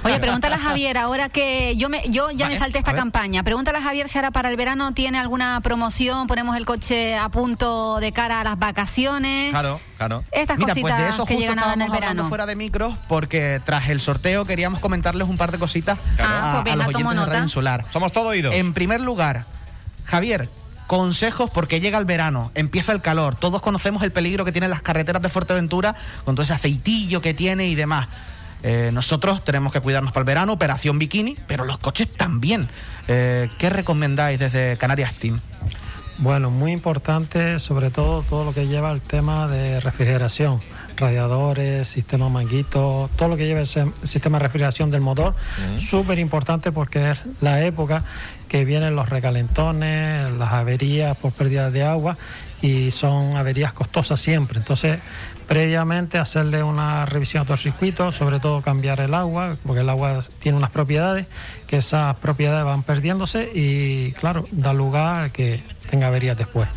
Oye, 0.04 0.20
pregúntale 0.20 0.56
a 0.56 0.60
Javier, 0.60 0.98
ahora 0.98 1.30
que 1.30 1.76
yo 1.76 1.90
me, 1.90 2.04
yo 2.10 2.32
ya 2.32 2.46
Vale, 2.46 2.56
me 2.56 2.60
salté 2.60 2.78
a 2.78 2.80
esta 2.80 2.94
campaña. 2.94 3.44
Pregúntale 3.44 3.78
a 3.78 3.82
Javier 3.82 4.08
si 4.10 4.18
ahora 4.18 4.32
para 4.32 4.50
el 4.50 4.58
verano 4.58 4.94
tiene 4.94 5.20
alguna 5.20 5.60
promoción, 5.62 6.28
ponemos 6.28 6.56
el 6.56 6.66
coche 6.66 7.16
a 7.18 7.30
punto 7.30 8.00
de 8.00 8.12
cara 8.12 8.42
a 8.42 8.44
las 8.44 8.60
vacaciones. 8.60 9.52
Claro, 9.52 9.80
claro. 9.98 10.24
Estas 10.32 10.58
Mira, 10.58 10.70
cositas 10.74 10.92
pues 10.92 11.04
de 11.04 11.10
eso 11.10 11.26
que 11.26 11.34
justo 11.36 11.40
llegan 11.42 11.60
ahora 11.60 11.74
en 11.74 11.82
el 11.82 11.90
verano. 11.92 12.28
fuera 12.30 12.46
de 12.46 12.56
micros 12.56 12.96
porque 13.08 13.62
tras 13.66 13.90
el 13.90 14.02
sorteo 14.02 14.46
queríamos 14.46 14.80
comentarles 14.80 15.28
un 15.28 15.38
par 15.38 15.52
de 15.52 15.60
cositas 15.60 15.98
Claro. 16.16 16.32
a, 16.34 16.38
Ah, 16.38 16.52
pues 16.52 16.62
a 16.62 16.64
venga, 16.76 16.84
los 16.86 16.94
tomo 16.94 17.10
oyentes 17.10 17.26
de 17.26 17.32
Radio. 17.32 17.44
Insular. 17.44 17.86
Somos 17.92 18.12
todo 18.12 18.30
oídos. 18.30 18.54
En 18.56 18.74
primer 18.74 19.02
lugar, 19.02 19.46
Javier, 20.06 20.50
consejos 20.88 21.50
porque 21.52 21.80
llega 21.80 21.98
el 22.00 22.06
verano, 22.06 22.52
empieza 22.56 22.92
el 22.92 23.02
calor, 23.02 23.36
todos 23.36 23.62
conocemos 23.62 24.02
el 24.04 24.12
peligro 24.12 24.44
que 24.46 24.52
tienen 24.52 24.70
las 24.72 24.82
carreteras 24.82 25.22
de 25.22 25.30
Fuerteventura 25.30 25.96
con 26.26 26.36
todo 26.36 26.44
ese 26.44 26.54
aceitillo 26.54 27.22
que 27.22 27.34
tiene 27.34 27.68
y 27.68 27.76
demás. 27.76 28.08
Eh, 28.64 28.92
nosotros 28.94 29.44
tenemos 29.44 29.72
que 29.72 29.80
cuidarnos 29.80 30.12
para 30.12 30.22
el 30.22 30.26
verano, 30.26 30.54
operación 30.54 31.00
bikini, 31.00 31.38
pero 31.48 31.66
los 31.66 31.78
coches 31.78 32.12
también. 32.12 32.70
Eh, 33.08 33.50
¿Qué 33.58 33.70
recomendáis 33.70 34.40
desde 34.40 34.78
Canarias 34.78 35.14
Team? 35.16 35.40
Bueno, 36.18 36.52
muy 36.52 36.74
importante, 36.74 37.60
sobre 37.60 37.92
todo 37.92 38.24
todo 38.24 38.44
lo 38.44 38.54
que 38.54 38.68
lleva 38.68 38.92
el 38.92 39.00
tema 39.00 39.48
de 39.48 39.80
refrigeración, 39.80 40.60
radiadores, 40.98 41.88
sistema 41.88 42.28
manguito, 42.28 43.10
todo 43.16 43.30
lo 43.30 43.38
que 43.38 43.48
lleva 43.48 43.62
ese 43.62 43.86
sistema 44.04 44.38
de 44.38 44.44
refrigeración 44.44 44.92
del 44.92 45.00
motor, 45.00 45.34
súper 45.80 46.20
importante 46.20 46.74
porque 46.74 47.12
es 47.12 47.20
la 47.40 47.64
época 47.64 48.04
que 48.50 48.66
vienen 48.66 48.96
los 48.96 49.08
recalentones, 49.10 50.32
las 50.32 50.52
averías 50.52 51.16
por 51.16 51.32
pérdida 51.32 51.72
de 51.72 51.84
agua 51.84 52.18
y 52.62 52.92
son 52.92 53.38
averías 53.38 53.72
costosas 53.72 54.20
siempre. 54.20 54.60
Entonces, 54.60 55.00
previamente 55.48 56.18
hacerle 56.18 56.62
una 56.62 57.06
revisión 57.06 57.44
a 57.44 57.46
todo 57.46 57.54
el 57.54 57.60
circuito, 57.60 58.12
sobre 58.12 58.40
todo 58.40 58.62
cambiar 58.62 59.00
el 59.00 59.14
agua, 59.14 59.56
porque 59.66 59.82
el 59.82 59.90
agua 59.90 60.20
tiene 60.40 60.58
unas 60.58 60.72
propiedades, 60.72 61.30
que 61.68 61.78
esas 61.78 62.18
propiedades 62.18 62.66
van 62.66 62.84
perdiéndose 62.84 63.50
y, 63.54 64.12
claro, 64.14 64.46
da 64.52 64.74
lugar 64.74 65.24
a 65.24 65.30
que 65.30 65.64
tenga 65.90 66.08
averías 66.08 66.38
después. 66.38 66.68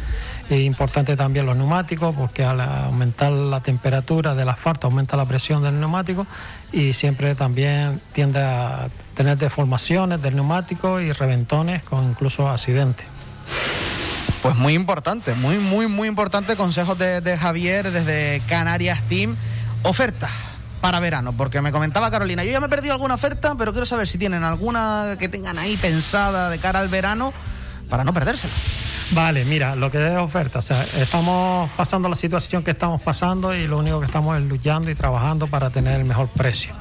Es 0.48 0.60
importante 0.60 1.16
también 1.16 1.46
los 1.46 1.56
neumáticos, 1.56 2.14
porque 2.14 2.44
al 2.44 2.60
aumentar 2.60 3.32
la 3.32 3.60
temperatura 3.60 4.34
del 4.34 4.48
asfalto 4.48 4.86
aumenta 4.86 5.16
la 5.16 5.24
presión 5.24 5.62
del 5.62 5.80
neumático 5.80 6.26
y 6.72 6.92
siempre 6.92 7.34
también 7.34 8.00
tiende 8.12 8.40
a 8.40 8.88
tener 9.14 9.38
deformaciones 9.38 10.22
del 10.22 10.36
neumático 10.36 11.00
y 11.00 11.12
reventones 11.12 11.82
con 11.82 12.04
incluso 12.04 12.48
accidentes. 12.48 13.06
Pues 14.42 14.56
muy 14.56 14.74
importante, 14.74 15.34
muy, 15.34 15.58
muy, 15.58 15.86
muy 15.86 16.08
importante. 16.08 16.56
Consejos 16.56 16.98
de, 16.98 17.20
de 17.20 17.38
Javier 17.38 17.90
desde 17.90 18.42
Canarias 18.48 19.06
Team. 19.08 19.36
Ofertas 19.84 20.30
para 20.82 20.98
verano, 20.98 21.32
porque 21.32 21.60
me 21.60 21.70
comentaba 21.70 22.10
Carolina, 22.10 22.44
yo 22.44 22.50
ya 22.50 22.60
me 22.60 22.66
he 22.66 22.68
perdido 22.68 22.92
alguna 22.92 23.14
oferta, 23.14 23.54
pero 23.56 23.70
quiero 23.72 23.86
saber 23.86 24.08
si 24.08 24.18
tienen 24.18 24.42
alguna 24.42 25.16
que 25.18 25.28
tengan 25.28 25.56
ahí 25.56 25.76
pensada 25.76 26.50
de 26.50 26.58
cara 26.58 26.80
al 26.80 26.88
verano 26.88 27.32
para 27.88 28.02
no 28.02 28.12
perdérsela. 28.12 28.52
Vale, 29.12 29.44
mira, 29.44 29.76
lo 29.76 29.90
que 29.90 29.98
es 29.98 30.16
oferta, 30.16 30.58
o 30.58 30.62
sea, 30.62 30.82
estamos 30.98 31.70
pasando 31.76 32.08
la 32.08 32.16
situación 32.16 32.64
que 32.64 32.72
estamos 32.72 33.00
pasando 33.00 33.54
y 33.54 33.66
lo 33.68 33.78
único 33.78 34.00
que 34.00 34.06
estamos 34.06 34.40
es 34.40 34.44
luchando 34.46 34.90
y 34.90 34.94
trabajando 34.94 35.46
para 35.46 35.70
tener 35.70 36.00
el 36.00 36.04
mejor 36.04 36.28
precio. 36.28 36.72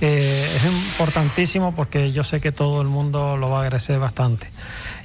Eh, 0.00 0.46
es 0.54 0.64
importantísimo 0.64 1.74
porque 1.74 2.12
yo 2.12 2.22
sé 2.22 2.40
que 2.40 2.52
todo 2.52 2.82
el 2.82 2.88
mundo 2.88 3.36
lo 3.36 3.48
va 3.50 3.58
a 3.58 3.62
agradecer 3.62 3.98
bastante. 3.98 4.46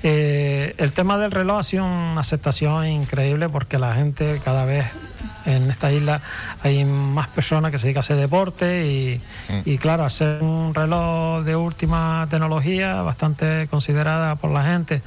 Eh, 0.04 0.74
el 0.78 0.92
tema 0.92 1.18
del 1.18 1.32
reloj 1.32 1.60
ha 1.60 1.64
sido 1.64 1.86
una 1.86 2.22
aceptación 2.22 2.88
increíble 2.88 3.48
porque 3.50 3.78
la 3.78 3.94
gente 3.94 4.42
cada 4.44 4.66
vez 4.66 4.88
en 5.46 5.70
esta 5.72 5.92
isla 5.92 6.22
hay 6.64 6.84
más 6.86 7.28
personas 7.30 7.72
que 7.72 7.80
se 7.80 7.88
dedican 7.88 8.00
a 8.00 8.02
hacer 8.02 8.18
deporte 8.18 8.86
y, 8.88 9.22
y 9.66 9.78
claro, 9.78 10.04
hacer 10.04 10.42
un 10.44 10.74
reloj 10.74 11.44
de 11.44 11.56
última 11.56 12.28
tecnología 12.30 13.02
bastante 13.02 13.68
considerada 13.70 14.36
por 14.36 14.52
la 14.52 14.66
gente 14.66 15.02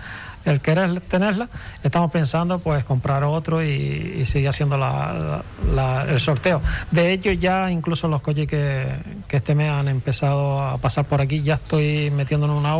el 0.44 0.60
querer 0.60 1.00
tenerla, 1.00 1.48
estamos 1.82 2.10
pensando 2.10 2.58
pues 2.58 2.84
comprar 2.84 3.24
otro 3.24 3.62
y, 3.62 4.18
y 4.20 4.26
seguir 4.26 4.48
haciendo 4.48 4.76
la- 4.76 5.42
la- 5.74 6.02
el 6.08 6.20
sorteo. 6.20 6.60
De 6.90 7.12
hecho, 7.12 7.32
ya 7.32 7.70
incluso 7.70 8.08
los 8.08 8.20
coches 8.22 8.46
que, 8.48 8.86
que 9.28 9.36
este 9.38 9.54
mes 9.54 9.70
han 9.70 9.88
empezado 9.88 10.62
a 10.62 10.78
pasar 10.78 11.04
por 11.06 11.20
aquí, 11.20 11.42
ya 11.42 11.54
estoy 11.54 12.10
metiendo 12.10 12.46
en 12.46 12.52
una 12.52 12.76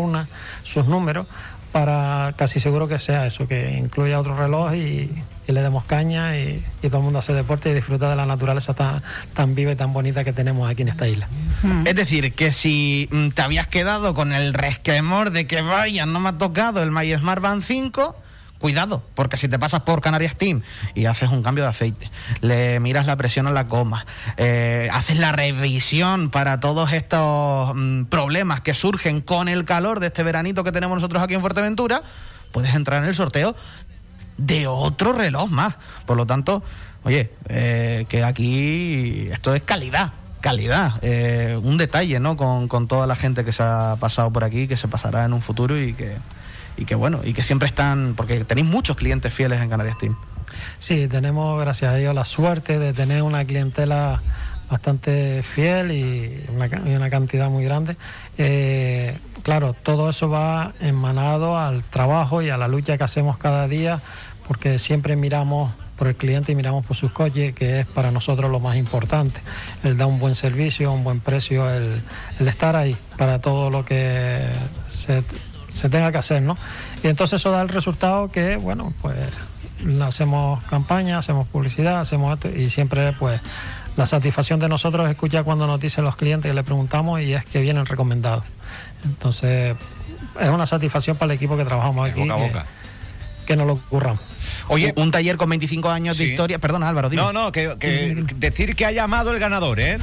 sus 0.63 0.87
números 0.87 1.27
para 1.73 2.35
casi 2.37 2.61
seguro 2.61 2.87
que 2.87 2.99
sea 2.99 3.27
eso, 3.27 3.49
que 3.49 3.77
incluya 3.79 4.21
otro 4.21 4.37
reloj 4.37 4.75
y, 4.75 5.11
y 5.47 5.53
le 5.53 5.63
demos 5.63 5.85
caña 5.85 6.39
y, 6.39 6.65
y 6.83 6.89
todo 6.89 6.99
el 6.99 7.05
mundo 7.05 7.19
hace 7.19 7.33
deporte 7.33 7.71
y 7.71 7.75
disfruta 7.75 8.09
de 8.09 8.17
la 8.17 8.27
naturaleza 8.27 8.75
tan, 8.75 9.03
tan 9.35 9.55
viva 9.55 9.73
y 9.73 9.77
tan 9.77 9.93
bonita 9.93 10.25
que 10.25 10.33
tenemos 10.33 10.71
aquí 10.71 10.83
en 10.83 10.89
esta 10.89 11.07
isla. 11.09 11.29
Es 11.85 11.95
decir, 11.95 12.33
que 12.33 12.53
si 12.53 13.09
mm, 13.11 13.29
te 13.31 13.43
habías 13.43 13.69
quedado 13.69 14.15
con 14.15 14.33
el 14.33 14.55
resquemor 14.55 15.31
de 15.31 15.47
que 15.47 15.63
vaya, 15.63 16.07
no 16.07 16.21
me 16.21 16.31
ha 16.31 16.39
tocado 16.39 16.83
el 16.83 16.91
My 16.91 17.13
Smart 17.15 17.43
Band 17.43 17.63
5, 17.63 18.17
cuidado, 18.59 19.03
porque 19.15 19.37
si 19.37 19.49
te 19.49 19.59
pasas 19.59 19.83
por 19.83 20.01
Canarias 20.01 20.37
Team 20.37 20.63
y 20.95 21.05
haces 21.05 21.29
un 21.29 21.43
cambio 21.43 21.65
de 21.65 21.71
aceite, 21.71 22.11
le 22.41 22.81
miras 22.81 23.07
la 23.07 23.17
presión 23.17 23.47
a 23.47 23.51
la 23.51 23.65
goma, 23.65 24.07
eh, 24.37 24.89
haces 24.93 25.19
la 25.19 25.33
revisión 25.33 26.31
para 26.31 26.61
todos 26.61 26.93
estos 26.93 27.73
mm, 27.75 28.05
problemas 28.05 28.63
que 28.63 28.75
surgen 28.75 29.21
con 29.21 29.49
el 29.49 29.65
calor 29.65 30.01
de 30.01 30.07
este 30.07 30.23
veranito 30.23 30.65
que 30.65 30.73
tenemos 30.73 30.97
nosotros 30.97 31.23
aquí 31.23 31.35
en 31.35 31.41
Fuerteventura, 31.41 32.03
puedes 32.53 32.75
entrar 32.75 33.03
en 33.03 33.09
el 33.09 33.15
sorteo 33.15 33.57
de 34.37 34.67
otro 34.67 35.13
reloj 35.13 35.51
más. 35.51 35.77
Por 36.07 36.17
lo 36.17 36.27
tanto, 36.27 36.63
oye, 37.05 37.31
eh, 37.49 38.07
que 38.09 38.25
aquí 38.25 39.29
esto 39.33 39.55
es 39.55 39.63
calidad. 39.63 40.13
Calidad, 40.41 40.99
Eh, 41.01 41.59
un 41.63 41.79
detalle, 41.79 42.21
¿no? 42.21 42.37
Con, 42.37 42.69
con 42.69 42.87
toda 42.87 43.07
la 43.07 43.17
gente 43.17 43.47
que 43.47 43.53
se 43.53 43.63
ha 43.63 43.97
pasado 43.99 44.31
por 44.31 44.45
aquí, 44.45 44.69
que 44.69 44.77
se 44.77 44.89
pasará 44.89 45.25
en 45.25 45.33
un 45.33 45.41
futuro 45.41 45.81
y 45.81 45.95
que, 45.95 46.19
y 46.77 46.85
que 46.85 46.95
bueno, 46.95 47.21
y 47.25 47.33
que 47.33 47.43
siempre 47.43 47.67
están, 47.67 48.15
porque 48.15 48.45
tenéis 48.45 48.67
muchos 48.67 48.97
clientes 48.97 49.33
fieles 49.33 49.63
en 49.63 49.71
Canarias 49.71 49.97
Team. 49.97 50.17
Sí, 50.79 51.09
tenemos, 51.09 51.59
gracias 51.61 51.93
a 51.93 51.97
Dios, 51.97 52.15
la 52.15 52.27
suerte 52.27 52.79
de 52.79 52.93
tener 52.93 53.23
una 53.23 53.45
clientela 53.45 54.21
bastante 54.71 55.43
fiel 55.43 55.93
y 55.93 56.45
una, 56.55 57.11
cantidad 57.11 57.49
muy 57.49 57.65
grande. 57.65 57.97
Eh, 58.39 59.17
claro, 59.45 59.75
todo 59.75 60.11
eso 60.11 60.29
va 60.29 60.73
emanado 60.81 61.57
al 61.57 61.85
trabajo 61.85 62.43
y 62.43 62.51
a 62.51 62.57
la 62.57 62.67
lucha 62.67 62.99
que 62.99 63.05
hacemos 63.05 63.37
cada 63.39 63.69
día, 63.69 64.01
porque 64.49 64.81
siempre 64.81 65.15
miramos 65.15 65.73
por 65.97 66.09
el 66.09 66.17
cliente 66.17 66.51
y 66.51 66.55
miramos 66.57 66.85
por 66.85 66.97
sus 66.97 67.13
coches, 67.13 67.55
que 67.55 67.81
es 67.81 67.87
para 67.87 68.11
nosotros 68.11 68.51
lo 68.51 68.59
más 68.59 68.77
importante. 68.77 69.41
El 69.85 69.97
dar 69.97 70.09
un 70.09 70.19
buen 70.19 70.35
servicio, 70.35 70.91
un 70.93 71.05
buen 71.05 71.21
precio, 71.21 71.71
el, 71.71 72.03
estar 72.41 72.75
ahí 72.75 72.97
para 73.17 73.39
todo 73.39 73.71
lo 73.71 73.85
que 73.85 74.49
se, 74.89 75.23
se 75.73 75.89
tenga 75.89 76.11
que 76.11 76.19
hacer, 76.19 76.43
¿no? 76.43 76.59
Y 77.05 77.07
entonces 77.07 77.41
eso 77.41 77.53
da 77.53 77.63
el 77.63 77.69
resultado 77.69 78.33
que, 78.33 78.57
bueno, 78.57 78.93
pues 79.03 79.17
hacemos 80.01 80.65
campaña, 80.65 81.19
hacemos 81.19 81.47
publicidad, 81.49 82.01
hacemos 82.01 82.35
esto 82.35 82.49
y 82.49 82.71
siempre 82.71 83.13
pues 83.13 83.41
la 83.97 84.07
satisfacción 84.07 84.59
de 84.59 84.69
nosotros 84.69 85.05
es 85.07 85.13
escuchar 85.13 85.45
cuando 85.45 85.67
nos 85.67 85.79
dicen 85.79 86.05
los 86.05 86.17
clientes 86.17 86.51
que 86.51 86.55
le 86.55 86.65
preguntamos 86.65 87.21
y 87.21 87.35
es 87.35 87.45
que 87.45 87.61
vienen 87.61 87.87
recomendados. 87.87 88.45
Entonces 89.05 89.77
es 90.41 90.49
una 90.49 90.67
satisfacción 90.67 91.17
para 91.17 91.33
el 91.33 91.37
equipo 91.37 91.57
que 91.57 91.65
trabajamos 91.65 92.11
aquí. 92.11 92.21
boca 92.21 92.35
a 92.35 92.37
que- 92.37 92.43
boca. 92.47 92.67
Que, 93.47 93.57
no 93.57 93.67
lo 93.67 93.75
ocurramos. 93.75 94.21
Oye, 94.69 94.95
un 94.97 95.11
taller 95.11 95.37
con 95.37 95.51
25 95.51 95.91
años 95.91 96.17
de 96.17 96.25
historia. 96.25 96.59
Perdona, 96.59 96.89
Álvaro, 96.89 97.11
dime. 97.11 97.21
No, 97.23 97.31
no, 97.35 97.53
que, 97.53 97.77
que 97.79 98.25
decir 98.37 98.75
que 98.75 98.87
ha 98.87 98.91
llamado 98.93 99.33
el 99.33 99.39
ganador, 99.39 99.81
¿eh? 99.81 99.99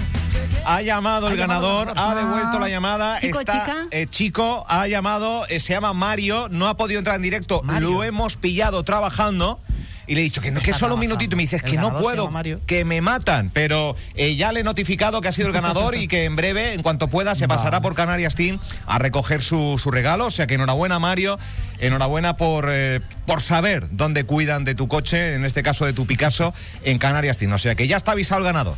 Ha 0.63 0.83
llamado 0.83 1.27
el 1.27 1.33
Ha 1.33 1.37
ganador, 1.37 1.91
ha 1.95 2.13
devuelto 2.13 2.59
la 2.59 2.69
llamada. 2.69 3.17
Chico, 3.17 3.39
está, 3.39 3.53
chica. 3.65 3.87
eh, 3.89 4.05
chico, 4.07 4.63
ha 4.67 4.85
llamado, 4.87 5.47
eh, 5.49 5.59
se 5.59 5.73
llama 5.73 5.91
Mario, 5.93 6.49
no 6.51 6.67
ha 6.67 6.77
podido 6.77 6.99
entrar 6.99 7.15
en 7.15 7.23
directo, 7.23 7.61
Mario. 7.63 7.89
lo 7.89 8.03
hemos 8.03 8.37
pillado 8.37 8.83
trabajando. 8.83 9.59
Y 10.07 10.15
le 10.15 10.21
he 10.21 10.23
dicho 10.23 10.41
que 10.41 10.51
no, 10.51 10.61
que 10.61 10.71
Está 10.71 10.79
solo 10.79 10.95
un 10.95 10.99
minutito. 10.99 11.35
Y 11.35 11.37
me 11.37 11.43
dices 11.43 11.61
que 11.63 11.77
no 11.77 11.97
puedo, 11.99 12.31
que 12.65 12.85
me 12.85 13.01
matan. 13.01 13.51
Pero 13.53 13.95
eh, 14.15 14.35
ya 14.35 14.51
le 14.51 14.61
he 14.61 14.63
notificado 14.63 15.21
que 15.21 15.27
ha 15.27 15.31
sido 15.31 15.47
el 15.47 15.53
ganador 15.53 15.95
y 15.95 16.07
que 16.07 16.25
en 16.25 16.35
breve, 16.35 16.73
en 16.73 16.81
cuanto 16.81 17.07
pueda, 17.07 17.35
se 17.35 17.47
pasará 17.47 17.79
Vale. 17.79 17.83
por 17.83 17.95
Canarias 17.95 18.35
Team 18.35 18.59
a 18.85 18.99
recoger 18.99 19.43
su, 19.43 19.79
su 19.81 19.91
regalo. 19.91 20.25
O 20.25 20.31
sea 20.31 20.47
que 20.47 20.55
enhorabuena, 20.55 20.99
Mario. 20.99 21.39
Enhorabuena 21.79 22.37
por, 22.37 22.67
eh, 22.69 23.01
por 23.25 23.41
saber 23.41 23.87
dónde 23.91 24.23
cuidan 24.23 24.63
de 24.63 24.75
tu 24.75 24.87
coche, 24.87 25.35
en 25.35 25.45
este 25.45 25.63
caso 25.63 25.85
de 25.85 25.93
tu 25.93 26.05
Picasso, 26.05 26.53
en 26.83 26.97
Canarias 26.99 27.37
Team. 27.37 27.53
O 27.53 27.57
sea 27.57 27.75
que 27.75 27.87
ya 27.87 27.97
está 27.97 28.11
avisado 28.11 28.39
el 28.39 28.45
ganador. 28.45 28.75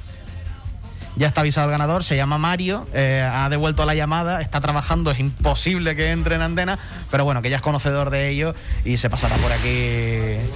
Ya 1.16 1.28
está 1.28 1.42
avisado 1.42 1.68
el 1.68 1.72
ganador, 1.72 2.04
se 2.04 2.16
llama 2.16 2.38
Mario, 2.40 2.88
eh, 2.94 3.22
ha 3.32 3.48
devuelto 3.50 3.86
la 3.86 3.94
llamada, 3.94 4.42
está 4.42 4.60
trabajando, 4.62 5.12
es 5.12 5.20
imposible 5.20 5.96
que 5.96 6.10
entre 6.12 6.36
en 6.36 6.42
antena, 6.42 6.80
pero 7.12 7.24
bueno, 7.24 7.42
que 7.44 7.50
ya 7.52 7.58
es 7.58 7.62
conocedor 7.62 8.10
de 8.10 8.30
ello 8.30 8.56
y 8.84 8.98
se 8.98 9.10
pasará 9.12 9.36
por 9.36 9.52
aquí 9.52 9.68
eh, 9.70 10.50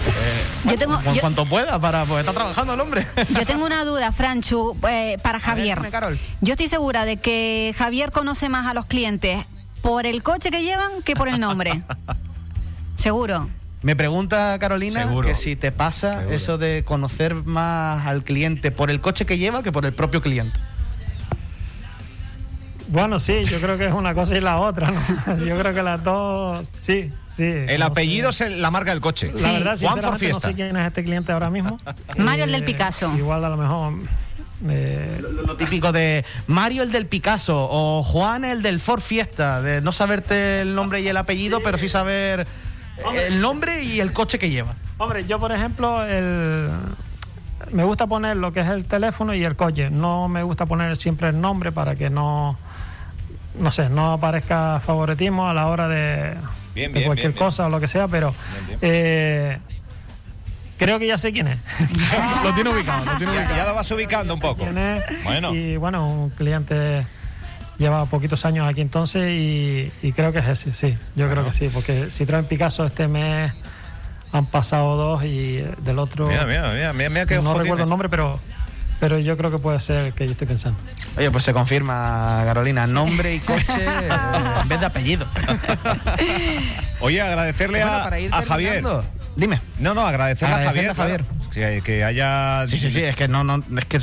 Yo 0.65 0.77
tengo- 0.77 0.99
yo- 1.13 1.21
cuanto 1.21 1.45
pueda, 1.45 1.79
para, 1.79 2.05
pues 2.05 2.21
está 2.21 2.33
trabajando 2.33 2.73
el 2.73 2.79
hombre. 2.79 3.05
Yo 3.29 3.45
tengo 3.45 3.65
una 3.65 3.83
duda, 3.85 4.11
Franchu, 4.11 4.75
eh, 4.89 5.17
para 5.21 5.39
Javier. 5.39 5.79
dime. 5.81 6.19
Yo 6.41 6.53
estoy 6.53 6.67
segura 6.67 7.05
de 7.05 7.17
que 7.17 7.75
Javier 7.77 8.11
conoce 8.11 8.49
más 8.49 8.65
a 8.65 8.73
los 8.73 8.87
clientes 8.87 9.45
por 9.83 10.07
el 10.07 10.23
coche 10.23 10.49
que 10.49 10.63
llevan 10.63 11.03
que 11.03 11.15
por 11.15 11.27
el 11.27 11.39
nombre. 11.39 11.83
Seguro. 12.97 13.47
Me 13.83 13.95
pregunta 13.95 14.57
Carolina 14.59 15.03
Seguro. 15.03 15.27
que 15.27 15.35
si 15.35 15.55
te 15.55 15.71
pasa 15.71 16.19
Seguro. 16.19 16.35
eso 16.35 16.57
de 16.57 16.83
conocer 16.83 17.35
más 17.35 18.05
al 18.07 18.23
cliente 18.23 18.71
por 18.71 18.89
el 18.89 19.01
coche 19.01 19.25
que 19.25 19.37
lleva 19.37 19.61
que 19.63 19.71
por 19.71 19.85
el 19.85 19.93
propio 19.93 20.21
cliente. 20.21 20.57
Bueno, 22.89 23.19
sí, 23.19 23.41
yo 23.43 23.59
creo 23.59 23.77
que 23.77 23.85
es 23.87 23.93
una 23.93 24.13
cosa 24.13 24.37
y 24.37 24.39
la 24.39 24.59
otra, 24.59 24.89
¿no? 24.89 25.37
Yo 25.45 25.59
creo 25.59 25.73
que 25.73 25.83
las 25.83 26.01
dos, 26.05 26.69
sí, 26.79 27.11
sí. 27.27 27.43
El 27.43 27.81
apellido 27.81 28.29
es 28.29 28.39
el- 28.39 28.61
la 28.61 28.71
marca 28.71 28.91
del 28.91 29.01
coche. 29.01 29.31
La 29.35 29.51
verdad, 29.51 29.77
Juan 29.77 29.77
sinceramente, 29.95 30.17
Fiesta. 30.25 30.47
no 30.47 30.51
sé 30.51 30.55
quién 30.55 30.77
es 30.77 30.87
este 30.87 31.03
cliente 31.03 31.31
ahora 31.33 31.49
mismo. 31.49 31.77
Mario, 32.17 32.45
el 32.45 32.51
del 32.53 32.63
Picasso. 32.63 33.13
Igual 33.17 33.43
a 33.43 33.49
lo 33.49 33.57
mejor... 33.57 33.93
eh, 34.69 35.21
Lo 35.45 35.57
típico 35.57 35.91
de 35.91 36.23
Mario 36.47 36.81
el 36.83 36.93
del 36.93 37.07
Picasso 37.07 37.67
o 37.69 38.03
Juan 38.03 38.45
el 38.45 38.61
del 38.61 38.79
Ford 38.79 39.01
Fiesta, 39.01 39.61
de 39.61 39.81
no 39.81 39.91
saberte 39.91 40.61
el 40.61 40.73
nombre 40.73 41.01
y 41.01 41.09
el 41.09 41.17
apellido, 41.17 41.61
pero 41.61 41.77
sí 41.77 41.89
saber 41.89 42.47
el 43.15 43.39
nombre 43.41 43.83
y 43.83 43.99
el 43.99 44.13
coche 44.13 44.39
que 44.39 44.49
lleva. 44.49 44.75
Hombre, 44.97 45.25
yo 45.25 45.39
por 45.39 45.51
ejemplo, 45.51 46.03
el, 46.05 46.69
me 47.71 47.83
gusta 47.83 48.07
poner 48.07 48.37
lo 48.37 48.51
que 48.51 48.61
es 48.61 48.67
el 48.67 48.85
teléfono 48.85 49.33
y 49.33 49.43
el 49.43 49.55
coche. 49.55 49.89
No 49.89 50.27
me 50.27 50.43
gusta 50.43 50.65
poner 50.65 50.95
siempre 50.97 51.29
el 51.29 51.39
nombre 51.39 51.71
para 51.71 51.95
que 51.95 52.09
no, 52.09 52.57
no 53.59 53.71
sé, 53.71 53.89
no 53.89 54.13
aparezca 54.13 54.79
favoritismo 54.85 55.47
a 55.49 55.53
la 55.53 55.67
hora 55.67 55.87
de, 55.87 56.35
Bien, 56.73 56.91
de 56.91 56.99
bien, 56.99 57.05
cualquier 57.05 57.27
bien, 57.29 57.33
bien. 57.33 57.33
cosa 57.33 57.67
o 57.67 57.69
lo 57.69 57.79
que 57.79 57.87
sea, 57.87 58.07
pero 58.07 58.33
Bien, 58.53 58.67
bien. 58.67 58.79
eh, 58.81 59.57
creo 60.77 60.99
que 60.99 61.07
ya 61.07 61.17
sé 61.17 61.31
quién 61.31 61.47
es. 61.47 61.59
lo 62.43 62.53
tiene 62.53 62.69
ubicado, 62.71 63.05
lo 63.05 63.17
tiene 63.17 63.33
Ya, 63.35 63.55
ya 63.57 63.65
lo 63.67 63.75
vas 63.75 63.89
ubicando 63.91 64.33
un 64.33 64.39
poco. 64.39 64.65
Bueno. 65.23 65.53
Y 65.53 65.77
bueno, 65.77 66.07
un 66.07 66.29
cliente 66.31 67.05
lleva 67.79 68.05
poquitos 68.05 68.43
años 68.45 68.67
aquí 68.69 68.81
entonces 68.81 69.29
y, 69.31 69.91
y 70.01 70.11
creo 70.13 70.31
que 70.33 70.39
es 70.39 70.47
ese, 70.47 70.73
sí. 70.73 70.97
Yo 71.15 71.25
Bueno. 71.27 71.31
creo 71.31 71.45
que 71.45 71.51
sí, 71.51 71.69
porque 71.73 72.09
si 72.11 72.25
traen 72.25 72.45
Picasso 72.45 72.85
este 72.85 73.07
mes 73.07 73.53
han 74.33 74.45
pasado 74.47 74.95
dos 74.97 75.23
y 75.23 75.57
eh, 75.59 75.71
del 75.83 75.99
otro 75.99 76.27
Mira, 76.27 76.45
mira, 76.45 76.71
mira, 76.73 76.93
mira, 76.93 77.09
mira 77.09 77.25
qué 77.25 77.35
no 77.35 77.41
ojo 77.41 77.53
recuerdo 77.59 77.65
tiene. 77.75 77.83
el 77.83 77.89
nombre, 77.89 78.09
pero 78.09 78.39
pero 78.99 79.19
yo 79.19 79.37
creo 79.37 79.51
que 79.51 79.59
puede 79.59 79.79
ser 79.79 79.97
el 80.07 80.13
que 80.13 80.25
yo 80.25 80.31
estoy 80.31 80.47
pensando. 80.47 80.79
Oye, 81.17 81.29
pues 81.29 81.43
se 81.43 81.53
confirma, 81.53 82.41
Carolina, 82.45 82.87
nombre 82.87 83.35
y 83.35 83.39
coche 83.39 83.65
en 84.61 84.67
vez 84.67 84.79
de 84.79 84.85
apellido. 84.87 85.27
Oye, 86.99 87.21
agradecerle 87.21 87.81
Bueno, 87.83 87.95
a, 87.97 88.03
para 88.03 88.19
ir 88.19 88.33
a 88.33 88.41
Javier. 88.41 88.83
Dime. 89.35 89.61
No, 89.79 89.93
no, 89.93 90.01
agradecerle 90.01 90.55
a 90.55 90.63
Javier. 90.63 90.89
a 90.89 90.95
Javier. 90.95 91.23
claro. 91.23 91.37
Que, 91.53 91.81
que 91.83 92.03
haya. 92.03 92.65
Sí, 92.67 92.79
sí, 92.79 92.89
sí, 92.89 93.03
es 93.03 93.15
que 93.15 93.27
no, 93.27 93.43
no, 93.43 93.63
es 93.77 93.85
que 93.85 93.99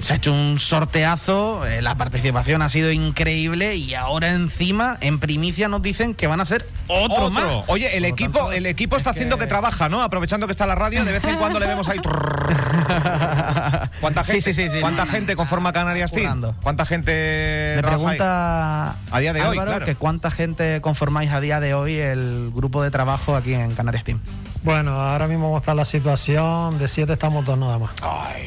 se 0.00 0.12
ha 0.12 0.16
hecho 0.16 0.32
un 0.32 0.58
sorteazo, 0.58 1.66
eh, 1.66 1.82
la 1.82 1.96
participación 1.96 2.62
ha 2.62 2.68
sido 2.68 2.90
increíble 2.92 3.76
y 3.76 3.94
ahora 3.94 4.32
encima, 4.32 4.98
en 5.00 5.18
primicia, 5.18 5.68
nos 5.68 5.82
dicen 5.82 6.14
que 6.14 6.26
van 6.26 6.40
a 6.40 6.44
ser 6.44 6.66
otro, 6.88 7.26
Otro. 7.26 7.30
más. 7.30 7.44
Oye, 7.66 7.96
el 7.96 8.04
Por 8.04 8.12
equipo, 8.12 8.38
tanto, 8.38 8.52
el 8.52 8.66
equipo 8.66 8.96
está 8.96 9.10
es 9.10 9.16
haciendo 9.16 9.38
que... 9.38 9.46
trabaja, 9.46 9.88
¿no? 9.88 10.02
Aprovechando 10.02 10.46
que 10.46 10.52
está 10.52 10.66
la 10.66 10.74
radio, 10.74 11.04
de 11.04 11.12
vez 11.12 11.24
en 11.24 11.36
cuando 11.38 11.58
le 11.58 11.66
vemos 11.66 11.88
ahí. 11.88 11.98
¿Cuánta 14.00 14.24
gente, 14.24 14.42
Sí, 14.42 14.52
sí, 14.52 14.64
sí, 14.64 14.70
sí. 14.70 14.80
¿cuánta 14.80 15.06
gente 15.06 15.36
conforma 15.36 15.72
Canarias 15.72 16.12
Team? 16.12 16.42
¿Cuánta 16.62 16.84
gente 16.84 17.72
Me 17.76 17.82
pregunta 17.82 18.96
A 19.10 19.18
día 19.20 19.32
de 19.32 19.42
hoy, 19.42 19.58
claro. 19.58 19.84
que 19.84 19.94
cuánta 19.94 20.30
gente 20.30 20.80
conformáis 20.80 21.30
a 21.32 21.40
día 21.40 21.60
de 21.60 21.74
hoy 21.74 21.96
el 21.96 22.50
grupo 22.54 22.82
de 22.82 22.90
trabajo 22.90 23.36
aquí 23.36 23.54
en 23.54 23.72
Canarias 23.72 24.04
Team. 24.04 24.20
Bueno, 24.62 25.00
ahora 25.00 25.28
mismo 25.28 25.56
está 25.56 25.74
la 25.74 25.84
situación, 25.84 26.78
de 26.78 26.88
siete 26.88 27.12
estamos 27.12 27.44
dos 27.44 27.58
nada 27.58 27.78
más. 27.78 27.90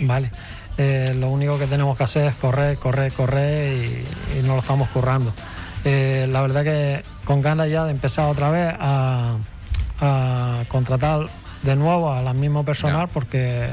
Vale. 0.01 0.31
Eh, 0.81 1.13
lo 1.13 1.29
único 1.29 1.59
que 1.59 1.67
tenemos 1.67 1.97
que 1.97 2.05
hacer 2.05 2.27
es 2.27 2.35
correr, 2.35 2.77
correr, 2.77 3.11
correr 3.11 3.85
y, 3.85 4.37
y 4.37 4.41
nos 4.43 4.55
lo 4.55 4.59
estamos 4.59 4.87
currando. 4.89 5.33
Eh, 5.83 6.25
la 6.31 6.41
verdad 6.41 6.63
que 6.63 7.03
con 7.25 7.41
ganas 7.41 7.69
ya 7.69 7.83
de 7.83 7.91
empezar 7.91 8.29
otra 8.29 8.49
vez 8.49 8.73
a, 8.79 9.35
a 9.99 10.63
contratar 10.69 11.27
de 11.63 11.75
nuevo 11.75 12.13
a 12.13 12.21
la 12.21 12.33
mismo 12.33 12.63
personal 12.63 13.09
porque 13.13 13.67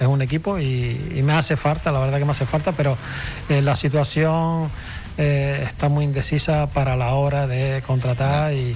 es 0.00 0.06
un 0.06 0.22
equipo 0.22 0.58
y, 0.58 1.12
y 1.14 1.22
me 1.22 1.34
hace 1.34 1.56
falta, 1.56 1.92
la 1.92 1.98
verdad 1.98 2.18
que 2.18 2.24
me 2.24 2.30
hace 2.30 2.46
falta, 2.46 2.72
pero 2.72 2.96
eh, 3.50 3.60
la 3.60 3.76
situación 3.76 4.70
eh, 5.18 5.66
está 5.68 5.90
muy 5.90 6.04
indecisa 6.04 6.66
para 6.68 6.96
la 6.96 7.12
hora 7.12 7.46
de 7.46 7.82
contratar 7.86 8.54
y, 8.54 8.74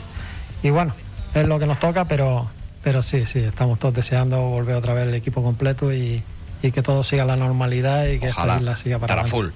y 0.63 0.71
bueno, 0.71 0.93
es 1.33 1.49
lo 1.49 1.59
que 1.59 1.67
nos 1.67 1.81
toca, 1.81 2.05
pero, 2.05 2.51
pero 2.83 3.01
sí, 3.01 3.25
sí, 3.25 3.39
estamos 3.39 3.79
todos 3.79 3.95
deseando 3.95 4.39
volver 4.43 4.77
otra 4.77 4.93
vez 4.93 5.09
el 5.09 5.15
equipo 5.15 5.43
completo 5.43 5.91
y, 5.91 6.23
y 6.63 6.71
que 6.73 6.83
todo 6.83 7.03
siga 7.05 7.25
la 7.25 7.37
normalidad 7.37 8.07
y 8.07 8.19
que 8.19 8.31
Ojalá. 8.31 8.55
esta 8.55 8.63
isla 8.63 8.77
siga 8.77 8.99
para 8.99 9.15
Estará 9.15 9.29
full. 9.29 9.49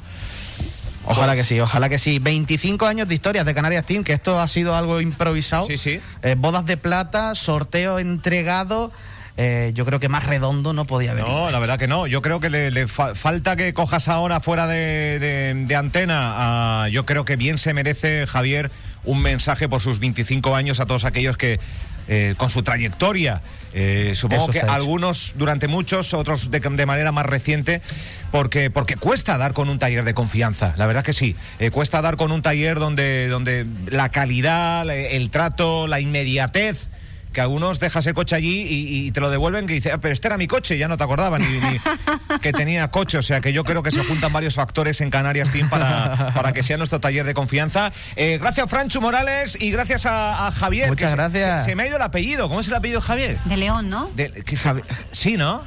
Ojalá 1.08 1.36
que 1.36 1.44
sí, 1.44 1.60
ojalá 1.60 1.88
que 1.88 1.98
sí. 2.00 2.18
25 2.18 2.84
años 2.86 3.06
de 3.06 3.14
historias 3.14 3.46
de 3.46 3.54
Canarias 3.54 3.84
Team, 3.86 4.02
que 4.02 4.12
esto 4.12 4.40
ha 4.40 4.48
sido 4.48 4.74
algo 4.74 5.00
improvisado. 5.00 5.66
Sí, 5.66 5.78
sí. 5.78 6.00
Eh, 6.22 6.34
bodas 6.36 6.66
de 6.66 6.76
plata, 6.76 7.34
sorteo 7.36 8.00
entregado. 8.00 8.90
Eh, 9.36 9.70
yo 9.74 9.84
creo 9.84 10.00
que 10.00 10.08
más 10.08 10.24
redondo 10.24 10.72
no 10.72 10.84
podía 10.86 11.12
haber. 11.12 11.22
No, 11.24 11.50
la 11.50 11.58
verdad 11.60 11.78
que 11.78 11.86
no. 11.86 12.06
Yo 12.08 12.22
creo 12.22 12.40
que 12.40 12.50
le, 12.50 12.70
le 12.72 12.88
fa- 12.88 13.14
falta 13.14 13.54
que 13.54 13.72
cojas 13.74 14.08
ahora 14.08 14.40
fuera 14.40 14.66
de, 14.66 15.18
de- 15.20 15.54
de 15.66 15.76
antena. 15.76 16.84
a- 16.84 16.88
yo 16.88 17.06
creo 17.06 17.24
que 17.24 17.36
bien 17.36 17.58
se 17.58 17.72
merece, 17.72 18.26
Javier, 18.26 18.72
un 19.04 19.20
mensaje 19.20 19.68
por 19.68 19.80
sus 19.80 20.00
25 20.00 20.56
años 20.56 20.80
a 20.80 20.86
todos 20.86 21.04
aquellos 21.04 21.36
que, 21.36 21.60
eh, 22.08 22.34
con 22.36 22.50
su 22.50 22.62
trayectoria, 22.62 23.40
eh, 23.72 24.12
supongo 24.14 24.44
Eso 24.44 24.52
que 24.52 24.60
algunos 24.60 25.34
durante 25.36 25.68
muchos, 25.68 26.14
otros 26.14 26.50
de, 26.50 26.60
de 26.60 26.86
manera 26.86 27.12
más 27.12 27.26
reciente, 27.26 27.82
porque, 28.30 28.70
porque 28.70 28.96
cuesta 28.96 29.36
dar 29.36 29.52
con 29.52 29.68
un 29.68 29.78
taller 29.78 30.04
de 30.04 30.14
confianza. 30.14 30.72
La 30.76 30.86
verdad 30.86 31.04
que 31.04 31.12
sí. 31.12 31.36
Eh, 31.58 31.70
cuesta 31.70 32.00
dar 32.00 32.16
con 32.16 32.32
un 32.32 32.40
taller 32.40 32.78
donde, 32.78 33.28
donde 33.28 33.66
la 33.88 34.08
calidad, 34.08 34.88
el 34.88 35.30
trato, 35.30 35.86
la 35.86 36.00
inmediatez 36.00 36.88
que 37.36 37.42
algunos 37.42 37.78
dejas 37.78 38.06
el 38.06 38.14
coche 38.14 38.34
allí 38.34 38.62
y, 38.62 39.06
y 39.08 39.12
te 39.12 39.20
lo 39.20 39.28
devuelven 39.28 39.66
que 39.66 39.74
dice, 39.74 39.92
"Ah, 39.92 39.98
pero 39.98 40.14
este 40.14 40.26
era 40.26 40.38
mi 40.38 40.46
coche, 40.46 40.78
ya 40.78 40.88
no 40.88 40.96
te 40.96 41.04
acordaba 41.04 41.38
ni, 41.38 41.46
ni 41.46 41.78
que 42.40 42.50
tenía 42.54 42.90
coche. 42.90 43.18
O 43.18 43.22
sea 43.22 43.42
que 43.42 43.52
yo 43.52 43.62
creo 43.62 43.82
que 43.82 43.90
se 43.90 44.02
juntan 44.02 44.32
varios 44.32 44.54
factores 44.54 45.02
en 45.02 45.10
Canarias 45.10 45.52
Team 45.52 45.68
para, 45.68 46.32
para 46.34 46.54
que 46.54 46.62
sea 46.62 46.78
nuestro 46.78 46.98
taller 46.98 47.26
de 47.26 47.34
confianza. 47.34 47.92
Eh, 48.16 48.38
gracias 48.40 48.70
Franchu 48.70 49.02
Morales 49.02 49.58
y 49.60 49.70
gracias 49.70 50.06
a, 50.06 50.46
a 50.46 50.50
Javier. 50.50 50.88
Muchas 50.88 51.10
que 51.10 51.16
gracias. 51.16 51.64
Se, 51.64 51.70
se 51.70 51.76
me 51.76 51.82
ha 51.82 51.86
ido 51.88 51.96
el 51.96 52.02
apellido. 52.02 52.48
¿Cómo 52.48 52.60
es 52.60 52.68
el 52.68 52.74
apellido 52.74 53.02
Javier? 53.02 53.38
De 53.44 53.58
León, 53.58 53.90
¿no? 53.90 54.08
De- 54.16 54.30
que 54.30 54.56
sabe- 54.56 54.82
sí, 55.12 55.36
¿no? 55.36 55.62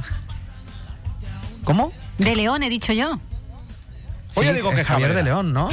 ¿Cómo? 1.63 1.91
De 2.17 2.35
León, 2.35 2.63
he 2.63 2.69
dicho 2.69 2.93
yo. 2.93 3.19
Oye, 4.35 4.49
Sí, 4.49 4.55
digo 4.55 4.69
es 4.71 4.75
que 4.77 4.85
Javier 4.85 5.09
Cabrera. 5.09 5.13
de 5.13 5.23
León, 5.23 5.53
¿no? 5.53 5.69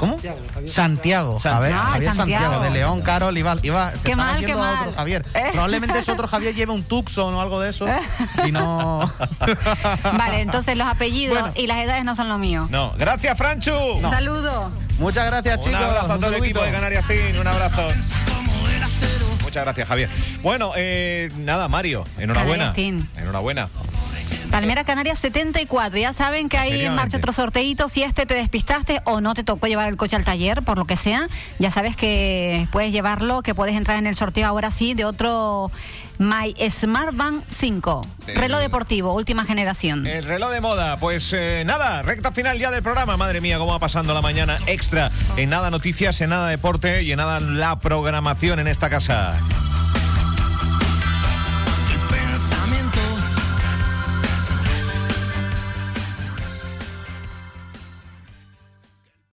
¿Cómo? 0.00 0.16
Santiago. 0.18 0.48
A 0.54 0.60
ver, 0.60 0.68
Santiago. 0.70 1.38
Javier 1.38 1.72
Ah, 1.74 1.92
Santiago. 1.92 2.14
Santiago. 2.16 2.60
de 2.60 2.70
León, 2.70 3.02
Carol, 3.02 3.36
iba, 3.36 3.54
iba 3.62 3.92
Qué 4.02 4.16
mal, 4.16 4.40
qué 4.40 4.46
yendo 4.46 4.62
a 4.62 4.66
mal. 4.72 4.80
otro 4.80 4.92
Javier. 4.96 5.26
Eh. 5.34 5.48
Probablemente 5.52 5.98
ese 5.98 6.10
otro 6.12 6.26
Javier 6.26 6.54
lleve 6.54 6.72
un 6.72 6.82
Tucson 6.84 7.34
o 7.34 7.40
algo 7.40 7.60
de 7.60 7.70
eso 7.70 7.86
y 8.46 8.50
no... 8.52 9.12
Vale, 10.02 10.40
entonces 10.40 10.76
los 10.76 10.86
apellidos 10.86 11.38
Bueno. 11.38 11.54
y 11.54 11.66
las 11.66 11.78
edades 11.78 12.04
no 12.04 12.16
son 12.16 12.28
lo 12.30 12.38
mío. 12.38 12.66
No. 12.70 12.92
Gracias 12.96 13.36
Franchu. 13.36 13.74
Un 13.76 14.10
saludo. 14.10 14.70
Muchas 14.98 15.26
gracias, 15.26 15.58
Un 15.58 15.64
chicos. 15.64 15.80
abrazo 15.80 16.12
a 16.12 16.14
Un 16.14 16.20
todo 16.20 16.30
el 16.34 16.42
equipo 16.42 16.62
de 16.62 16.72
Canarias 16.72 17.06
Team. 17.06 17.38
Un 17.38 17.46
abrazo. 17.46 17.88
Muchas 19.42 19.64
gracias, 19.64 19.88
Javier. 19.88 20.08
Bueno, 20.42 20.72
eh, 20.76 21.28
nada, 21.36 21.66
Mario, 21.68 22.04
enhorabuena. 22.18 22.72
Canarias 22.72 22.74
Team. 22.74 23.06
Enhorabuena. 23.16 23.68
Palmera 24.50 24.84
Canarias 24.84 25.18
74. 25.20 25.98
Ya 25.98 26.12
saben 26.12 26.48
que 26.48 26.58
hay 26.58 26.84
en 26.84 26.94
marcha 26.94 27.18
otro 27.18 27.32
sorteito. 27.32 27.88
Si 27.88 28.02
este 28.02 28.26
te 28.26 28.34
despistaste 28.34 29.00
o 29.04 29.20
no 29.20 29.34
te 29.34 29.44
tocó 29.44 29.66
llevar 29.68 29.88
el 29.88 29.96
coche 29.96 30.16
al 30.16 30.24
taller, 30.24 30.62
por 30.62 30.76
lo 30.76 30.84
que 30.84 30.96
sea, 30.96 31.28
ya 31.58 31.70
sabes 31.70 31.96
que 31.96 32.66
puedes 32.72 32.92
llevarlo, 32.92 33.42
que 33.42 33.54
puedes 33.54 33.76
entrar 33.76 33.98
en 33.98 34.06
el 34.06 34.16
sorteo 34.16 34.46
ahora 34.48 34.70
sí 34.70 34.94
de 34.94 35.04
otro 35.04 35.70
My 36.18 36.54
Smart 36.68 37.16
Band 37.16 37.44
5. 37.50 38.00
Eh, 38.26 38.34
Reloj 38.34 38.60
deportivo, 38.60 39.14
última 39.14 39.44
generación. 39.44 40.06
El 40.06 40.24
reloj 40.24 40.50
de 40.50 40.60
moda, 40.60 40.98
pues 40.98 41.32
eh, 41.32 41.62
nada, 41.64 42.02
recta 42.02 42.32
final 42.32 42.58
ya 42.58 42.70
del 42.70 42.82
programa. 42.82 43.16
Madre 43.16 43.40
mía, 43.40 43.58
cómo 43.58 43.72
va 43.72 43.78
pasando 43.78 44.14
la 44.14 44.20
mañana 44.20 44.58
extra. 44.66 45.10
En 45.36 45.50
nada 45.50 45.70
noticias, 45.70 46.20
en 46.20 46.30
nada 46.30 46.48
deporte 46.48 47.02
y 47.04 47.12
en 47.12 47.18
nada 47.18 47.40
la 47.40 47.80
programación 47.80 48.58
en 48.58 48.66
esta 48.66 48.90
casa. 48.90 49.38